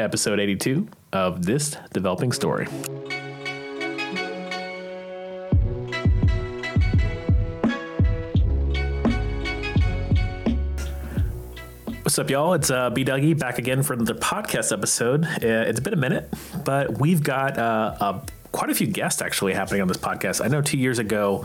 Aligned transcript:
episode 0.00 0.40
82 0.40 0.88
of 1.12 1.46
This 1.46 1.76
Developing 1.92 2.32
Story. 2.32 2.66
What's 12.02 12.18
up, 12.18 12.28
y'all? 12.28 12.54
It's 12.54 12.70
uh, 12.70 12.90
B 12.90 13.04
Dougie 13.04 13.38
back 13.38 13.58
again 13.58 13.84
for 13.84 13.94
the 13.94 14.14
podcast 14.14 14.72
episode. 14.72 15.24
Uh, 15.24 15.68
it's 15.68 15.78
been 15.78 15.94
a 15.94 15.96
minute, 15.96 16.28
but 16.64 16.98
we've 16.98 17.22
got 17.22 17.56
uh, 17.56 17.96
a 18.00 18.22
quite 18.50 18.70
a 18.70 18.74
few 18.74 18.88
guests 18.88 19.22
actually 19.22 19.52
happening 19.52 19.80
on 19.80 19.86
this 19.86 19.96
podcast. 19.96 20.44
I 20.44 20.48
know 20.48 20.60
two 20.60 20.78
years 20.78 20.98
ago, 20.98 21.44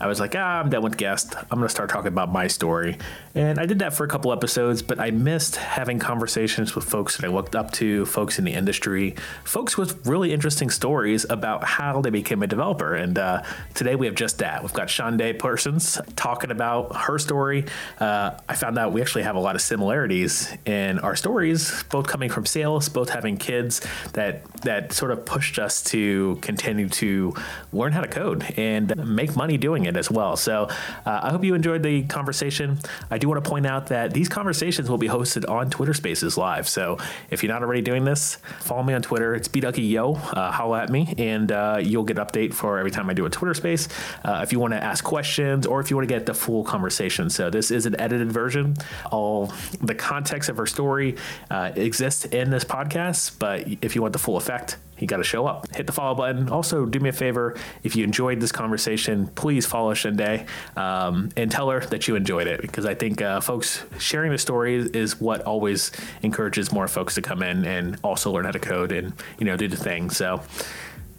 I 0.00 0.06
was 0.06 0.18
like, 0.18 0.34
ah, 0.34 0.60
I'm 0.60 0.70
done 0.70 0.82
with 0.82 0.96
guests. 0.96 1.34
I'm 1.36 1.58
going 1.58 1.62
to 1.62 1.68
start 1.68 1.90
talking 1.90 2.08
about 2.08 2.32
my 2.32 2.46
story. 2.46 2.96
And 3.34 3.58
I 3.58 3.66
did 3.66 3.80
that 3.80 3.92
for 3.92 4.04
a 4.04 4.08
couple 4.08 4.32
episodes, 4.32 4.80
but 4.80 4.98
I 4.98 5.10
missed 5.10 5.56
having 5.56 5.98
conversations 5.98 6.74
with 6.74 6.84
folks 6.84 7.18
that 7.18 7.26
I 7.26 7.28
looked 7.28 7.54
up 7.54 7.70
to, 7.72 8.06
folks 8.06 8.38
in 8.38 8.46
the 8.46 8.54
industry, 8.54 9.14
folks 9.44 9.76
with 9.76 10.06
really 10.06 10.32
interesting 10.32 10.70
stories 10.70 11.26
about 11.28 11.64
how 11.64 12.00
they 12.00 12.08
became 12.08 12.42
a 12.42 12.46
developer. 12.46 12.94
And 12.94 13.18
uh, 13.18 13.42
today 13.74 13.94
we 13.94 14.06
have 14.06 14.14
just 14.14 14.38
that. 14.38 14.62
We've 14.62 14.72
got 14.72 14.88
Shaundai 14.88 15.34
Parsons 15.34 16.00
talking 16.16 16.50
about 16.50 16.96
her 16.96 17.18
story. 17.18 17.66
Uh, 17.98 18.32
I 18.48 18.54
found 18.54 18.78
out 18.78 18.92
we 18.92 19.02
actually 19.02 19.24
have 19.24 19.36
a 19.36 19.40
lot 19.40 19.54
of 19.54 19.60
similarities 19.60 20.50
in 20.64 20.98
our 21.00 21.14
stories, 21.14 21.84
both 21.90 22.06
coming 22.06 22.30
from 22.30 22.46
sales, 22.46 22.88
both 22.88 23.10
having 23.10 23.36
kids 23.36 23.82
that 24.14 24.50
that 24.62 24.92
sort 24.92 25.10
of 25.10 25.24
pushed 25.24 25.58
us 25.58 25.82
to 25.82 26.38
continue 26.42 26.88
to 26.88 27.34
learn 27.72 27.92
how 27.92 28.00
to 28.00 28.08
code 28.08 28.42
and 28.56 28.94
make 29.06 29.36
money 29.36 29.56
doing 29.56 29.84
it 29.84 29.89
as 29.96 30.10
well. 30.10 30.36
So 30.36 30.68
uh, 31.06 31.20
I 31.22 31.30
hope 31.30 31.44
you 31.44 31.54
enjoyed 31.54 31.82
the 31.82 32.02
conversation. 32.04 32.78
I 33.10 33.18
do 33.18 33.28
want 33.28 33.42
to 33.42 33.48
point 33.48 33.66
out 33.66 33.88
that 33.88 34.12
these 34.12 34.28
conversations 34.28 34.90
will 34.90 34.98
be 34.98 35.08
hosted 35.08 35.48
on 35.48 35.70
Twitter 35.70 35.94
Spaces 35.94 36.36
live. 36.36 36.68
So 36.68 36.98
if 37.30 37.42
you're 37.42 37.52
not 37.52 37.62
already 37.62 37.82
doing 37.82 38.04
this, 38.04 38.36
follow 38.60 38.82
me 38.82 38.94
on 38.94 39.02
Twitter. 39.02 39.34
It's 39.34 39.48
bdougieyo. 39.48 40.16
Uh, 40.36 40.50
holla 40.50 40.82
at 40.82 40.90
me, 40.90 41.14
and 41.18 41.50
uh, 41.52 41.80
you'll 41.82 42.04
get 42.04 42.18
an 42.18 42.26
update 42.26 42.54
for 42.54 42.78
every 42.78 42.90
time 42.90 43.08
I 43.10 43.14
do 43.14 43.26
a 43.26 43.30
Twitter 43.30 43.54
Space. 43.54 43.88
Uh, 44.24 44.40
if 44.42 44.52
you 44.52 44.58
want 44.60 44.72
to 44.72 44.82
ask 44.82 45.04
questions 45.04 45.66
or 45.66 45.80
if 45.80 45.90
you 45.90 45.96
want 45.96 46.08
to 46.08 46.14
get 46.14 46.26
the 46.26 46.34
full 46.34 46.64
conversation. 46.64 47.30
So 47.30 47.50
this 47.50 47.70
is 47.70 47.86
an 47.86 47.98
edited 48.00 48.32
version. 48.32 48.76
All 49.10 49.52
the 49.80 49.94
context 49.94 50.48
of 50.48 50.58
our 50.58 50.66
story 50.66 51.16
uh, 51.50 51.72
exists 51.74 52.24
in 52.26 52.50
this 52.50 52.64
podcast, 52.64 53.38
but 53.38 53.66
if 53.82 53.94
you 53.94 54.02
want 54.02 54.12
the 54.12 54.18
full 54.18 54.36
effect, 54.36 54.76
you 55.00 55.06
got 55.06 55.18
to 55.18 55.24
show 55.24 55.46
up. 55.46 55.74
Hit 55.74 55.86
the 55.86 55.92
follow 55.92 56.14
button. 56.14 56.48
Also, 56.48 56.86
do 56.86 57.00
me 57.00 57.08
a 57.08 57.12
favor 57.12 57.56
if 57.82 57.96
you 57.96 58.04
enjoyed 58.04 58.40
this 58.40 58.52
conversation, 58.52 59.26
please 59.28 59.66
follow 59.66 59.94
Shaundai 59.94 60.46
um, 60.76 61.30
and 61.36 61.50
tell 61.50 61.70
her 61.70 61.80
that 61.80 62.08
you 62.08 62.16
enjoyed 62.16 62.46
it 62.46 62.60
because 62.60 62.86
I 62.86 62.94
think 62.94 63.22
uh, 63.22 63.40
folks 63.40 63.82
sharing 63.98 64.30
the 64.32 64.38
story 64.38 64.76
is 64.76 65.20
what 65.20 65.42
always 65.42 65.90
encourages 66.22 66.72
more 66.72 66.88
folks 66.88 67.14
to 67.14 67.22
come 67.22 67.42
in 67.42 67.64
and 67.64 67.98
also 68.02 68.30
learn 68.30 68.44
how 68.44 68.52
to 68.52 68.58
code 68.58 68.92
and 68.92 69.12
you 69.38 69.46
know 69.46 69.56
do 69.56 69.68
the 69.68 69.76
thing. 69.76 70.10
So, 70.10 70.42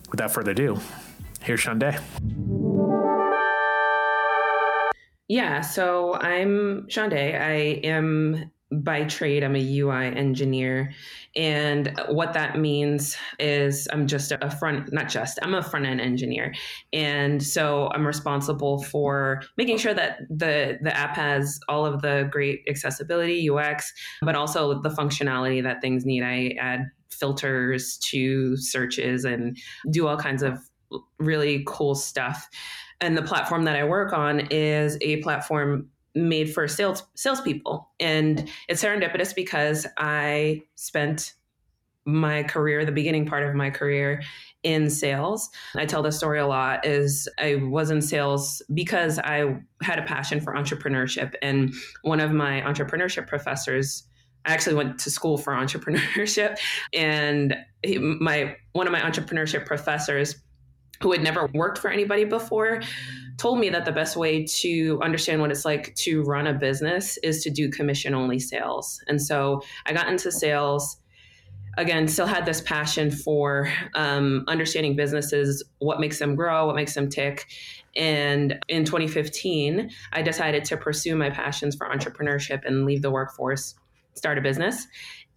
without 0.10 0.32
further 0.32 0.52
ado, 0.52 0.80
here's 1.42 1.60
Shaundai. 1.60 2.00
Yeah, 5.28 5.62
so 5.62 6.16
I'm 6.16 6.90
Shaundai. 6.90 7.32
I 7.38 7.54
am 7.88 8.52
by 8.72 9.04
trade, 9.04 9.44
I'm 9.44 9.56
a 9.56 9.80
UI 9.80 10.08
engineer. 10.08 10.94
And 11.36 11.94
what 12.10 12.34
that 12.34 12.58
means 12.58 13.18
is 13.40 13.88
I'm 13.92 14.08
just 14.08 14.32
a 14.32 14.50
front, 14.50 14.94
not 14.94 15.10
just, 15.10 15.40
I'm 15.42 15.54
a 15.54 15.62
front 15.62 15.86
end 15.86 16.00
engineer. 16.00 16.54
And 16.94 17.44
so 17.44 17.90
I'm 17.94 18.08
responsible 18.08 18.84
for 18.84 19.42
making 19.58 19.78
sure 19.78 19.94
that 19.94 20.20
the, 20.30 20.80
the 20.82 20.96
app 20.96 21.16
has 21.16 21.60
all 21.68 21.86
of 21.86 22.02
the 22.02 22.28
great 22.32 22.62
accessibility, 22.68 23.50
UX, 23.50 23.92
but 24.22 24.36
also 24.36 24.82
the 24.82 24.90
functionality 24.90 25.62
that 25.64 25.82
things 25.82 26.06
need. 26.06 26.24
I 26.24 26.56
add 26.60 26.86
filters 27.10 27.98
to 27.98 28.56
searches 28.58 29.26
and 29.26 29.58
do 29.92 30.08
all 30.08 30.18
kinds 30.18 30.44
of 30.44 30.60
really 31.20 31.64
cool 31.68 31.96
stuff. 31.96 32.50
And 33.02 33.18
the 33.18 33.22
platform 33.22 33.64
that 33.66 33.76
I 33.76 33.84
work 33.84 34.14
on 34.14 34.48
is 34.52 34.98
a 35.02 35.18
platform 35.18 35.90
made 36.16 36.54
for 36.54 36.68
sales 36.68 37.04
salespeople. 37.16 37.90
And 38.00 38.50
it's 38.68 38.84
serendipitous 38.84 39.34
because 39.36 39.88
I 39.98 40.64
spent 40.76 41.34
my 42.06 42.44
career, 42.44 42.84
the 42.84 42.92
beginning 42.92 43.26
part 43.26 43.44
of 43.44 43.54
my 43.56 43.70
career 43.70 44.24
in 44.64 44.90
sales. 44.90 45.50
I 45.76 45.86
tell 45.86 46.04
this 46.04 46.18
story 46.18 46.40
a 46.40 46.48
lot 46.48 46.86
is 46.86 47.28
I 47.40 47.56
was 47.56 47.92
in 47.92 48.02
sales 48.02 48.62
because 48.74 49.20
I 49.20 49.60
had 49.82 50.00
a 50.00 50.04
passion 50.04 50.42
for 50.42 50.54
entrepreneurship 50.54 51.34
and 51.42 51.74
one 52.04 52.20
of 52.20 52.32
my 52.32 52.62
entrepreneurship 52.62 53.28
professors 53.28 54.04
I 54.46 54.54
actually 54.54 54.76
went 54.76 54.98
to 55.00 55.12
school 55.12 55.38
for 55.38 55.54
entrepreneurship 55.54 56.58
and 56.94 57.56
he, 57.84 57.98
my 57.98 58.56
one 58.74 58.88
of 58.88 58.94
my 58.94 59.02
entrepreneurship 59.02 59.66
professors 59.66 60.36
who 61.02 61.12
had 61.12 61.22
never 61.22 61.48
worked 61.54 61.78
for 61.78 61.90
anybody 61.90 62.24
before 62.24 62.82
told 63.38 63.60
me 63.60 63.70
that 63.70 63.86
the 63.86 63.92
best 63.92 64.16
way 64.16 64.46
to 64.46 65.00
understand 65.02 65.42
what 65.42 65.50
it's 65.50 65.66
like 65.66 65.96
to 65.96 66.22
run 66.24 66.46
a 66.46 66.54
business 66.54 67.18
is 67.24 67.44
to 67.44 67.50
do 67.50 67.70
commission 67.70 68.14
only 68.14 68.40
sales. 68.40 69.04
And 69.08 69.22
so 69.22 69.62
I 69.86 69.94
got 69.94 70.08
into 70.08 70.32
sales. 70.32 70.98
Again, 71.78 72.08
still 72.08 72.28
had 72.28 72.46
this 72.46 72.62
passion 72.62 73.10
for 73.10 73.72
um, 73.96 74.44
understanding 74.48 74.96
businesses, 74.96 75.64
what 75.80 76.00
makes 76.00 76.20
them 76.20 76.36
grow, 76.36 76.68
what 76.68 76.76
makes 76.76 76.94
them 76.94 77.10
tick. 77.10 77.48
And 77.96 78.60
in 78.68 78.86
2015, 78.86 79.90
I 80.12 80.22
decided 80.22 80.66
to 80.66 80.78
pursue 80.78 81.16
my 81.16 81.30
passions 81.30 81.76
for 81.76 81.88
entrepreneurship 81.88 82.66
and 82.66 82.86
leave 82.86 83.02
the 83.02 83.10
workforce, 83.10 83.74
start 84.14 84.38
a 84.38 84.42
business. 84.42 84.86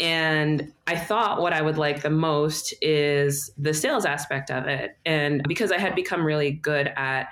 And 0.01 0.73
I 0.87 0.97
thought 0.97 1.41
what 1.41 1.53
I 1.53 1.63
would 1.63 1.79
like 1.79 2.03
the 2.03 2.11
most 2.11 2.75
is 2.83 3.53
the 3.57 3.73
sales 3.73 4.05
aspect 4.05 4.51
of 4.51 4.67
it. 4.67 4.97
And 5.07 5.43
because 5.47 5.71
I 5.71 5.79
had 5.79 5.95
become 5.95 6.25
really 6.25 6.51
good 6.51 6.93
at 6.97 7.29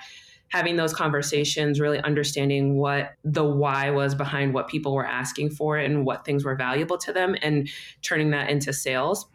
having 0.48 0.76
those 0.76 0.92
conversations, 0.92 1.80
really 1.80 1.98
understanding 2.00 2.76
what 2.76 3.14
the 3.24 3.44
why 3.44 3.90
was 3.90 4.14
behind 4.14 4.52
what 4.52 4.68
people 4.68 4.94
were 4.94 5.06
asking 5.06 5.50
for 5.50 5.78
and 5.78 6.04
what 6.04 6.24
things 6.24 6.44
were 6.44 6.54
valuable 6.54 6.98
to 6.98 7.12
them, 7.12 7.34
and 7.42 7.68
turning 8.02 8.30
that 8.30 8.50
into 8.50 8.72
sales. 8.72 9.26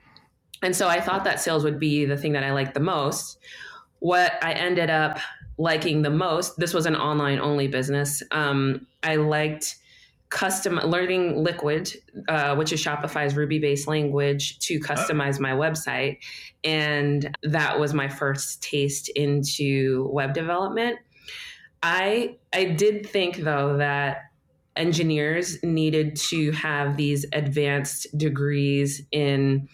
And 0.62 0.76
so 0.76 0.88
I 0.88 1.02
thought 1.02 1.24
that 1.24 1.40
sales 1.40 1.64
would 1.64 1.80
be 1.80 2.06
the 2.06 2.18
thing 2.18 2.34
that 2.34 2.44
I 2.44 2.52
liked 2.54 2.76
the 2.76 2.80
most. 2.80 3.40
What 4.00 4.34
I 4.44 4.54
ended 4.54 4.90
up 4.90 5.20
liking 5.58 6.04
the 6.04 6.12
most, 6.12 6.58
this 6.58 6.74
was 6.74 6.86
an 6.86 6.96
online 6.96 7.40
only 7.40 7.68
business. 7.68 8.22
Um, 8.32 8.86
I 9.02 9.16
liked 9.16 9.76
custom 10.30 10.76
learning 10.76 11.42
liquid 11.42 11.94
uh, 12.28 12.54
which 12.56 12.74
is 12.74 12.84
shopify's 12.84 13.36
ruby 13.36 13.60
based 13.60 13.88
language 13.88 14.60
to 14.60 14.80
customize 14.80 15.40
my 15.40 15.52
website. 15.52 16.18
And 16.64 17.36
that 17.44 17.80
was 17.80 17.94
my 17.94 18.10
first 18.10 18.62
taste 18.62 19.10
into 19.10 20.10
web 20.12 20.34
development. 20.34 21.00
I 21.82 22.38
i 22.54 22.66
did 22.66 23.08
think 23.08 23.38
though 23.38 23.78
that 23.78 24.24
engineers 24.76 25.62
needed 25.64 26.16
to 26.16 26.52
have 26.52 26.98
these 26.98 27.26
advanced 27.34 28.08
degrees 28.18 29.02
in 29.12 29.68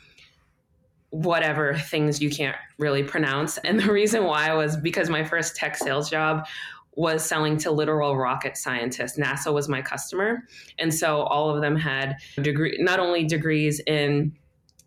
whatever 1.10 1.76
things 1.76 2.22
you 2.22 2.30
can't 2.30 2.56
really 2.80 3.04
pronounce. 3.04 3.60
And 3.60 3.80
the 3.80 3.92
reason 3.92 4.24
why 4.24 4.52
was 4.54 4.76
because 4.76 5.10
my 5.10 5.24
first 5.24 5.56
tech 5.56 5.78
sales 5.78 6.10
job 6.10 6.48
was 6.96 7.26
selling 7.26 7.58
to 7.58 7.72
literal 7.72 8.16
rocket 8.18 8.58
scientists. 8.58 9.18
NASA 9.18 9.54
was 9.54 9.68
my 9.68 9.82
customer. 9.82 10.44
And 10.78 10.94
so 10.94 11.24
all 11.24 11.50
of 11.54 11.62
them 11.62 11.76
had 11.76 12.18
degree 12.42 12.78
not 12.80 13.00
only 13.00 13.26
degrees 13.26 13.82
in 13.88 14.34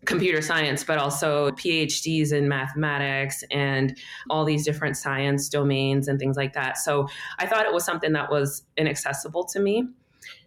computer 0.05 0.41
science, 0.41 0.83
but 0.83 0.97
also 0.97 1.51
PhDs 1.51 2.31
in 2.31 2.47
mathematics 2.47 3.43
and 3.51 3.97
all 4.29 4.45
these 4.45 4.63
different 4.63 4.95
science 4.95 5.49
domains 5.49 6.07
and 6.07 6.19
things 6.19 6.37
like 6.37 6.53
that. 6.53 6.77
So 6.77 7.07
I 7.39 7.45
thought 7.45 7.65
it 7.65 7.73
was 7.73 7.83
something 7.83 8.13
that 8.13 8.31
was 8.31 8.63
inaccessible 8.77 9.45
to 9.45 9.59
me. 9.59 9.87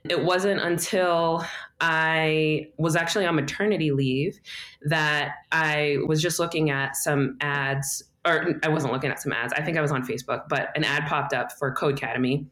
It 0.08 0.24
wasn't 0.24 0.60
until 0.60 1.44
I 1.80 2.68
was 2.78 2.96
actually 2.96 3.26
on 3.26 3.34
maternity 3.34 3.92
leave 3.92 4.38
that 4.82 5.34
I 5.52 5.98
was 6.06 6.22
just 6.22 6.38
looking 6.38 6.70
at 6.70 6.96
some 6.96 7.36
ads 7.40 8.02
or 8.26 8.54
I 8.62 8.68
wasn't 8.68 8.92
looking 8.92 9.10
at 9.10 9.20
some 9.20 9.32
ads. 9.32 9.52
I 9.52 9.62
think 9.62 9.78
I 9.78 9.80
was 9.80 9.90
on 9.90 10.06
Facebook, 10.06 10.48
but 10.48 10.68
an 10.76 10.84
ad 10.84 11.06
popped 11.06 11.32
up 11.32 11.52
for 11.52 11.74
Codecademy. 11.74 12.46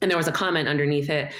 And 0.00 0.10
there 0.10 0.18
was 0.18 0.28
a 0.28 0.32
comment 0.32 0.68
underneath 0.68 1.10
it 1.10 1.32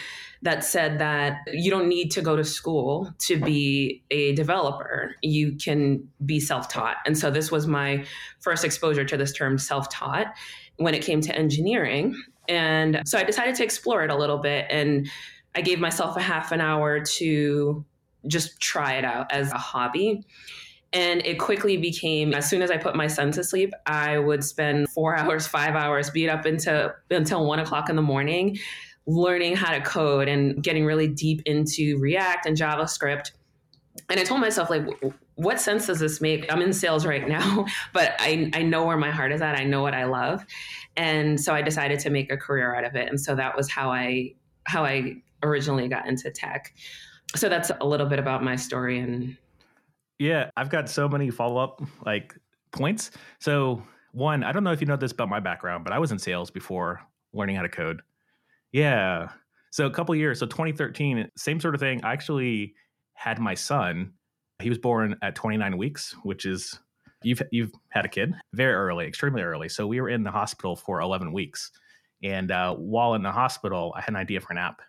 that 0.42 0.64
said 0.64 0.98
that 0.98 1.38
you 1.52 1.70
don't 1.70 1.88
need 1.88 2.10
to 2.10 2.20
go 2.20 2.36
to 2.36 2.44
school 2.44 3.12
to 3.20 3.38
be 3.38 4.02
a 4.10 4.34
developer. 4.34 5.14
You 5.22 5.56
can 5.56 6.08
be 6.26 6.40
self 6.40 6.69
taught. 6.69 6.96
And 7.06 7.16
so 7.16 7.30
this 7.30 7.50
was 7.50 7.66
my 7.66 8.04
first 8.40 8.64
exposure 8.64 9.04
to 9.04 9.16
this 9.16 9.32
term 9.32 9.56
self 9.56 9.88
taught 9.88 10.26
when 10.76 10.94
it 10.94 11.02
came 11.02 11.20
to 11.22 11.34
engineering. 11.34 12.20
And 12.48 13.02
so 13.06 13.19
I 13.19 13.24
decided 13.24 13.54
to 13.56 13.64
explore 13.64 14.02
it 14.02 14.10
a 14.10 14.16
little 14.16 14.38
bit. 14.38 14.66
And 14.69 15.08
I 15.54 15.60
gave 15.60 15.78
myself 15.78 16.16
a 16.16 16.20
half 16.20 16.50
an 16.50 16.60
hour 16.60 17.00
to 17.00 17.84
just 18.26 18.60
try 18.60 18.94
it 18.94 19.04
out 19.04 19.30
as 19.32 19.52
a 19.52 19.58
hobby. 19.58 20.24
And 20.92 21.24
it 21.24 21.38
quickly 21.38 21.76
became 21.76 22.34
as 22.34 22.48
soon 22.48 22.60
as 22.60 22.70
I 22.70 22.76
put 22.76 22.94
my 22.94 23.06
son 23.06 23.32
to 23.32 23.44
sleep, 23.44 23.72
I 23.86 24.18
would 24.18 24.44
spend 24.44 24.90
four 24.90 25.16
hours, 25.18 25.46
five 25.46 25.74
hours, 25.74 26.10
beat 26.10 26.28
up 26.28 26.46
into 26.46 26.94
until 27.10 27.46
one 27.46 27.58
o'clock 27.58 27.88
in 27.88 27.96
the 27.96 28.02
morning, 28.02 28.58
learning 29.06 29.56
how 29.56 29.72
to 29.72 29.80
code 29.80 30.28
and 30.28 30.62
getting 30.62 30.84
really 30.84 31.08
deep 31.08 31.42
into 31.46 31.98
React 31.98 32.46
and 32.46 32.56
JavaScript 32.56 33.32
and 34.08 34.18
I 34.18 34.24
told 34.24 34.40
myself, 34.40 34.70
like, 34.70 34.86
what 35.34 35.60
sense 35.60 35.86
does 35.86 36.00
this 36.00 36.20
make? 36.20 36.50
I'm 36.52 36.62
in 36.62 36.72
sales 36.72 37.06
right 37.06 37.26
now, 37.26 37.66
but 37.92 38.14
I, 38.18 38.50
I 38.54 38.62
know 38.62 38.86
where 38.86 38.96
my 38.96 39.10
heart 39.10 39.32
is 39.32 39.40
at. 39.40 39.58
I 39.58 39.64
know 39.64 39.82
what 39.82 39.94
I 39.94 40.04
love. 40.04 40.44
And 40.96 41.40
so 41.40 41.54
I 41.54 41.62
decided 41.62 42.00
to 42.00 42.10
make 42.10 42.30
a 42.30 42.36
career 42.36 42.74
out 42.74 42.84
of 42.84 42.94
it. 42.94 43.08
And 43.08 43.20
so 43.20 43.34
that 43.34 43.56
was 43.56 43.70
how 43.70 43.90
I 43.90 44.34
how 44.64 44.84
I 44.84 45.16
originally 45.42 45.88
got 45.88 46.06
into 46.06 46.30
tech. 46.30 46.72
So 47.34 47.48
that's 47.48 47.70
a 47.80 47.84
little 47.84 48.06
bit 48.06 48.18
about 48.18 48.44
my 48.44 48.54
story 48.54 49.00
and 49.00 49.36
yeah, 50.18 50.50
I've 50.56 50.70
got 50.70 50.88
so 50.88 51.08
many 51.08 51.30
follow-up 51.30 51.82
like 52.04 52.34
points. 52.72 53.10
So 53.38 53.82
one, 54.12 54.44
I 54.44 54.52
don't 54.52 54.64
know 54.64 54.72
if 54.72 54.80
you 54.80 54.86
know 54.86 54.96
this 54.96 55.12
about 55.12 55.28
my 55.28 55.40
background, 55.40 55.84
but 55.84 55.92
I 55.92 55.98
was 55.98 56.12
in 56.12 56.18
sales 56.18 56.50
before 56.50 57.00
learning 57.32 57.56
how 57.56 57.62
to 57.62 57.68
code. 57.68 58.02
Yeah. 58.72 59.28
So 59.70 59.86
a 59.86 59.90
couple 59.90 60.14
years, 60.14 60.38
so 60.38 60.46
2013, 60.46 61.28
same 61.36 61.60
sort 61.60 61.74
of 61.74 61.80
thing. 61.80 62.02
I 62.04 62.12
actually 62.12 62.74
had 63.14 63.38
my 63.38 63.54
son. 63.54 64.12
He 64.60 64.68
was 64.68 64.78
born 64.78 65.16
at 65.22 65.34
29 65.34 65.76
weeks, 65.78 66.14
which 66.22 66.44
is 66.44 66.78
you've 67.22 67.42
you've 67.50 67.72
had 67.90 68.04
a 68.04 68.08
kid 68.08 68.34
very 68.52 68.74
early, 68.74 69.06
extremely 69.06 69.42
early. 69.42 69.68
So 69.68 69.86
we 69.86 70.00
were 70.00 70.08
in 70.08 70.22
the 70.22 70.30
hospital 70.30 70.76
for 70.76 71.00
11 71.00 71.32
weeks, 71.32 71.70
and 72.22 72.50
uh, 72.50 72.74
while 72.74 73.14
in 73.14 73.22
the 73.22 73.32
hospital, 73.32 73.92
I 73.96 74.00
had 74.00 74.10
an 74.10 74.16
idea 74.16 74.40
for 74.40 74.52
an 74.52 74.58
app. 74.58 74.82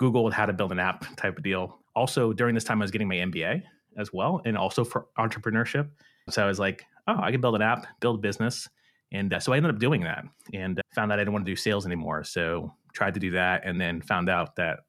Googled 0.00 0.32
how 0.32 0.46
to 0.46 0.52
build 0.52 0.70
an 0.72 0.78
app 0.78 1.04
type 1.16 1.36
of 1.38 1.42
deal. 1.42 1.80
Also, 1.96 2.32
during 2.32 2.54
this 2.54 2.64
time, 2.64 2.80
I 2.80 2.84
was 2.84 2.90
getting 2.90 3.08
my 3.08 3.16
MBA 3.16 3.62
as 3.98 4.12
well, 4.12 4.40
and 4.44 4.56
also 4.56 4.84
for 4.84 5.06
entrepreneurship. 5.18 5.88
So 6.30 6.42
I 6.42 6.46
was 6.46 6.58
like, 6.58 6.84
oh, 7.06 7.18
I 7.20 7.30
can 7.30 7.40
build 7.40 7.56
an 7.56 7.62
app, 7.62 7.86
build 8.00 8.16
a 8.16 8.20
business. 8.20 8.68
And 9.12 9.32
uh, 9.32 9.40
so 9.40 9.52
I 9.52 9.56
ended 9.56 9.74
up 9.74 9.80
doing 9.80 10.02
that 10.02 10.24
and 10.52 10.78
uh, 10.78 10.82
found 10.94 11.10
out 11.10 11.18
I 11.18 11.22
didn't 11.22 11.32
want 11.32 11.46
to 11.46 11.50
do 11.50 11.56
sales 11.56 11.86
anymore. 11.86 12.24
So 12.24 12.74
tried 12.92 13.14
to 13.14 13.20
do 13.20 13.30
that 13.32 13.62
and 13.64 13.80
then 13.80 14.02
found 14.02 14.28
out 14.28 14.56
that 14.56 14.80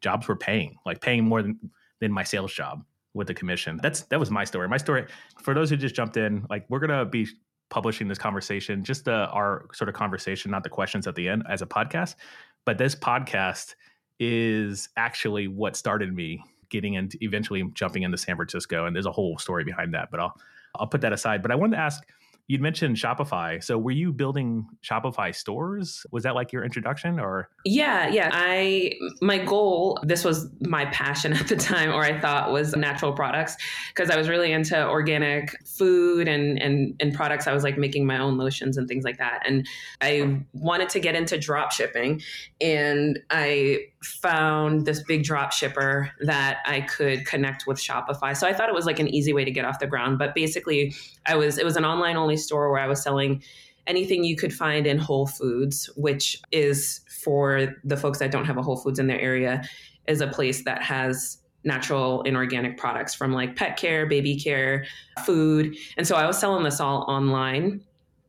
jobs 0.00 0.26
were 0.26 0.36
paying, 0.36 0.76
like 0.84 1.00
paying 1.00 1.24
more 1.24 1.42
than 1.42 1.58
than 2.00 2.12
my 2.12 2.24
sales 2.24 2.52
job 2.52 2.84
with 3.14 3.26
the 3.26 3.34
commission. 3.34 3.78
That's 3.82 4.02
that 4.02 4.20
was 4.20 4.30
my 4.30 4.44
story. 4.44 4.68
My 4.68 4.76
story 4.76 5.06
for 5.42 5.54
those 5.54 5.70
who 5.70 5.76
just 5.76 5.94
jumped 5.94 6.16
in, 6.16 6.44
like 6.50 6.66
we're 6.68 6.80
gonna 6.80 7.04
be 7.04 7.26
publishing 7.70 8.08
this 8.08 8.18
conversation, 8.18 8.84
just 8.84 9.08
uh, 9.08 9.28
our 9.32 9.66
sort 9.72 9.88
of 9.88 9.94
conversation, 9.94 10.50
not 10.50 10.62
the 10.62 10.68
questions 10.68 11.06
at 11.06 11.14
the 11.14 11.28
end 11.28 11.44
as 11.48 11.62
a 11.62 11.66
podcast. 11.66 12.16
But 12.64 12.78
this 12.78 12.94
podcast 12.94 13.74
is 14.18 14.88
actually 14.96 15.48
what 15.48 15.76
started 15.76 16.12
me 16.14 16.42
getting 16.68 16.94
into 16.94 17.18
eventually 17.20 17.62
jumping 17.74 18.02
into 18.02 18.16
San 18.16 18.36
Francisco. 18.36 18.86
And 18.86 18.94
there's 18.94 19.06
a 19.06 19.12
whole 19.12 19.38
story 19.38 19.64
behind 19.64 19.94
that, 19.94 20.10
but 20.10 20.20
I'll 20.20 20.38
I'll 20.74 20.86
put 20.86 21.00
that 21.02 21.12
aside. 21.12 21.42
But 21.42 21.50
I 21.50 21.54
wanted 21.54 21.76
to 21.76 21.82
ask 21.82 22.02
You'd 22.48 22.60
mentioned 22.60 22.96
Shopify. 22.96 23.62
So 23.62 23.76
were 23.76 23.90
you 23.90 24.12
building 24.12 24.66
Shopify 24.82 25.34
stores? 25.34 26.06
Was 26.12 26.22
that 26.22 26.36
like 26.36 26.52
your 26.52 26.64
introduction 26.64 27.18
or? 27.18 27.50
Yeah, 27.64 28.08
yeah. 28.08 28.30
I 28.32 28.92
my 29.20 29.38
goal, 29.38 29.98
this 30.04 30.24
was 30.24 30.48
my 30.60 30.84
passion 30.86 31.32
at 31.40 31.48
the 31.48 31.56
time 31.56 31.90
or 31.90 32.02
I 32.02 32.20
thought 32.20 32.52
was 32.52 32.76
natural 32.76 33.12
products 33.12 33.56
because 33.88 34.10
I 34.10 34.16
was 34.16 34.28
really 34.28 34.52
into 34.52 34.88
organic 34.88 35.56
food 35.66 36.28
and 36.28 36.60
and 36.62 36.94
and 37.00 37.12
products. 37.14 37.48
I 37.48 37.52
was 37.52 37.64
like 37.64 37.78
making 37.78 38.06
my 38.06 38.18
own 38.18 38.38
lotions 38.38 38.76
and 38.76 38.86
things 38.86 39.04
like 39.04 39.18
that. 39.18 39.42
And 39.44 39.66
I 40.00 40.40
wanted 40.52 40.88
to 40.90 41.00
get 41.00 41.16
into 41.16 41.38
drop 41.38 41.72
shipping 41.72 42.22
and 42.60 43.18
I 43.30 43.86
found 44.02 44.86
this 44.86 45.02
big 45.02 45.24
drop 45.24 45.52
shipper 45.52 46.12
that 46.20 46.58
I 46.64 46.82
could 46.82 47.26
connect 47.26 47.66
with 47.66 47.78
Shopify. 47.78 48.36
So 48.36 48.46
I 48.46 48.52
thought 48.52 48.68
it 48.68 48.74
was 48.74 48.86
like 48.86 49.00
an 49.00 49.08
easy 49.08 49.32
way 49.32 49.44
to 49.44 49.50
get 49.50 49.64
off 49.64 49.80
the 49.80 49.86
ground, 49.86 50.18
but 50.18 50.34
basically 50.34 50.94
I 51.26 51.34
was 51.34 51.58
it 51.58 51.64
was 51.64 51.76
an 51.76 51.84
online 51.84 52.16
only 52.16 52.35
store 52.36 52.70
where 52.70 52.80
I 52.80 52.86
was 52.86 53.02
selling 53.02 53.42
anything 53.86 54.24
you 54.24 54.36
could 54.36 54.52
find 54.52 54.86
in 54.86 54.98
Whole 54.98 55.26
Foods, 55.26 55.90
which 55.96 56.40
is 56.52 57.00
for 57.22 57.74
the 57.84 57.96
folks 57.96 58.18
that 58.18 58.30
don't 58.30 58.44
have 58.44 58.56
a 58.56 58.62
Whole 58.62 58.76
Foods 58.76 58.98
in 58.98 59.06
their 59.06 59.20
area, 59.20 59.62
is 60.06 60.20
a 60.20 60.26
place 60.26 60.64
that 60.64 60.82
has 60.82 61.38
natural 61.64 62.22
and 62.24 62.36
organic 62.36 62.78
products 62.78 63.14
from 63.14 63.32
like 63.32 63.56
pet 63.56 63.76
care, 63.76 64.06
baby 64.06 64.38
care, 64.38 64.86
food. 65.24 65.76
And 65.96 66.06
so 66.06 66.16
I 66.16 66.26
was 66.26 66.38
selling 66.38 66.62
this 66.62 66.80
all 66.80 67.02
online. 67.08 67.80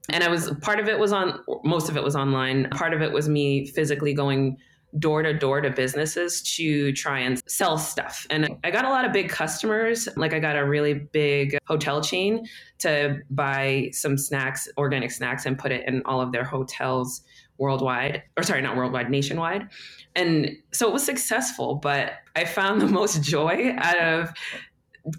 And 0.09 0.23
I 0.23 0.29
was 0.29 0.51
part 0.61 0.79
of 0.79 0.87
it 0.87 0.97
was 0.97 1.11
on 1.11 1.39
most 1.63 1.89
of 1.89 1.97
it 1.97 2.03
was 2.03 2.15
online. 2.15 2.69
Part 2.71 2.93
of 2.93 3.01
it 3.01 3.11
was 3.11 3.27
me 3.29 3.67
physically 3.67 4.13
going 4.13 4.57
door 4.99 5.23
to 5.23 5.33
door 5.33 5.61
to 5.61 5.69
businesses 5.69 6.41
to 6.55 6.91
try 6.93 7.19
and 7.19 7.41
sell 7.47 7.77
stuff. 7.77 8.25
And 8.29 8.57
I 8.63 8.71
got 8.71 8.85
a 8.85 8.89
lot 8.89 9.05
of 9.05 9.11
big 9.11 9.29
customers. 9.29 10.07
Like 10.15 10.33
I 10.33 10.39
got 10.39 10.55
a 10.55 10.65
really 10.65 10.93
big 10.93 11.57
hotel 11.65 12.01
chain 12.01 12.45
to 12.79 13.19
buy 13.29 13.89
some 13.91 14.17
snacks, 14.17 14.67
organic 14.77 15.11
snacks, 15.11 15.45
and 15.45 15.57
put 15.57 15.71
it 15.71 15.87
in 15.87 16.01
all 16.05 16.21
of 16.21 16.31
their 16.31 16.43
hotels 16.43 17.21
worldwide, 17.57 18.23
or 18.37 18.43
sorry, 18.43 18.61
not 18.61 18.75
worldwide, 18.75 19.09
nationwide. 19.09 19.67
And 20.15 20.57
so 20.71 20.87
it 20.87 20.93
was 20.93 21.03
successful, 21.03 21.75
but 21.75 22.13
I 22.35 22.45
found 22.45 22.81
the 22.81 22.87
most 22.87 23.23
joy 23.23 23.73
out 23.77 23.99
of 23.99 24.33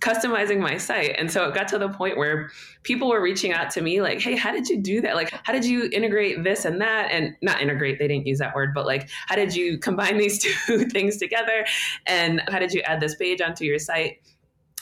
customizing 0.01 0.61
my 0.61 0.77
site. 0.77 1.15
And 1.19 1.31
so 1.31 1.49
it 1.49 1.55
got 1.55 1.69
to 1.69 1.79
the 1.79 1.89
point 1.89 2.17
where 2.17 2.51
people 2.83 3.09
were 3.09 3.23
reaching 3.23 3.53
out 3.53 3.71
to 3.71 3.81
me 3.81 4.03
like, 4.03 4.21
hey, 4.21 4.37
how 4.37 4.53
did 4.53 4.69
you 4.69 4.81
do 4.81 5.01
that? 5.01 5.15
Like, 5.15 5.33
how 5.45 5.53
did 5.53 5.65
you 5.65 5.89
integrate 5.93 6.45
this 6.45 6.65
and 6.65 6.81
that? 6.81 7.11
And 7.11 7.35
not 7.43 7.61
integrate, 7.61 7.99
they 7.99 8.09
didn't 8.09 8.27
use 8.27 8.39
that 8.39 8.55
word, 8.55 8.75
but 8.75 8.87
like, 8.87 9.09
how 9.27 9.37
did 9.37 9.55
you 9.55 9.79
combine 9.79 10.19
these 10.19 10.39
two 10.67 10.85
things 10.87 11.17
together? 11.17 11.65
And 12.07 12.43
how 12.49 12.59
did 12.59 12.73
you 12.73 12.83
add 12.83 13.01
this 13.01 13.15
page 13.15 13.41
onto 13.41 13.65
your 13.65 13.79
site? 13.79 14.21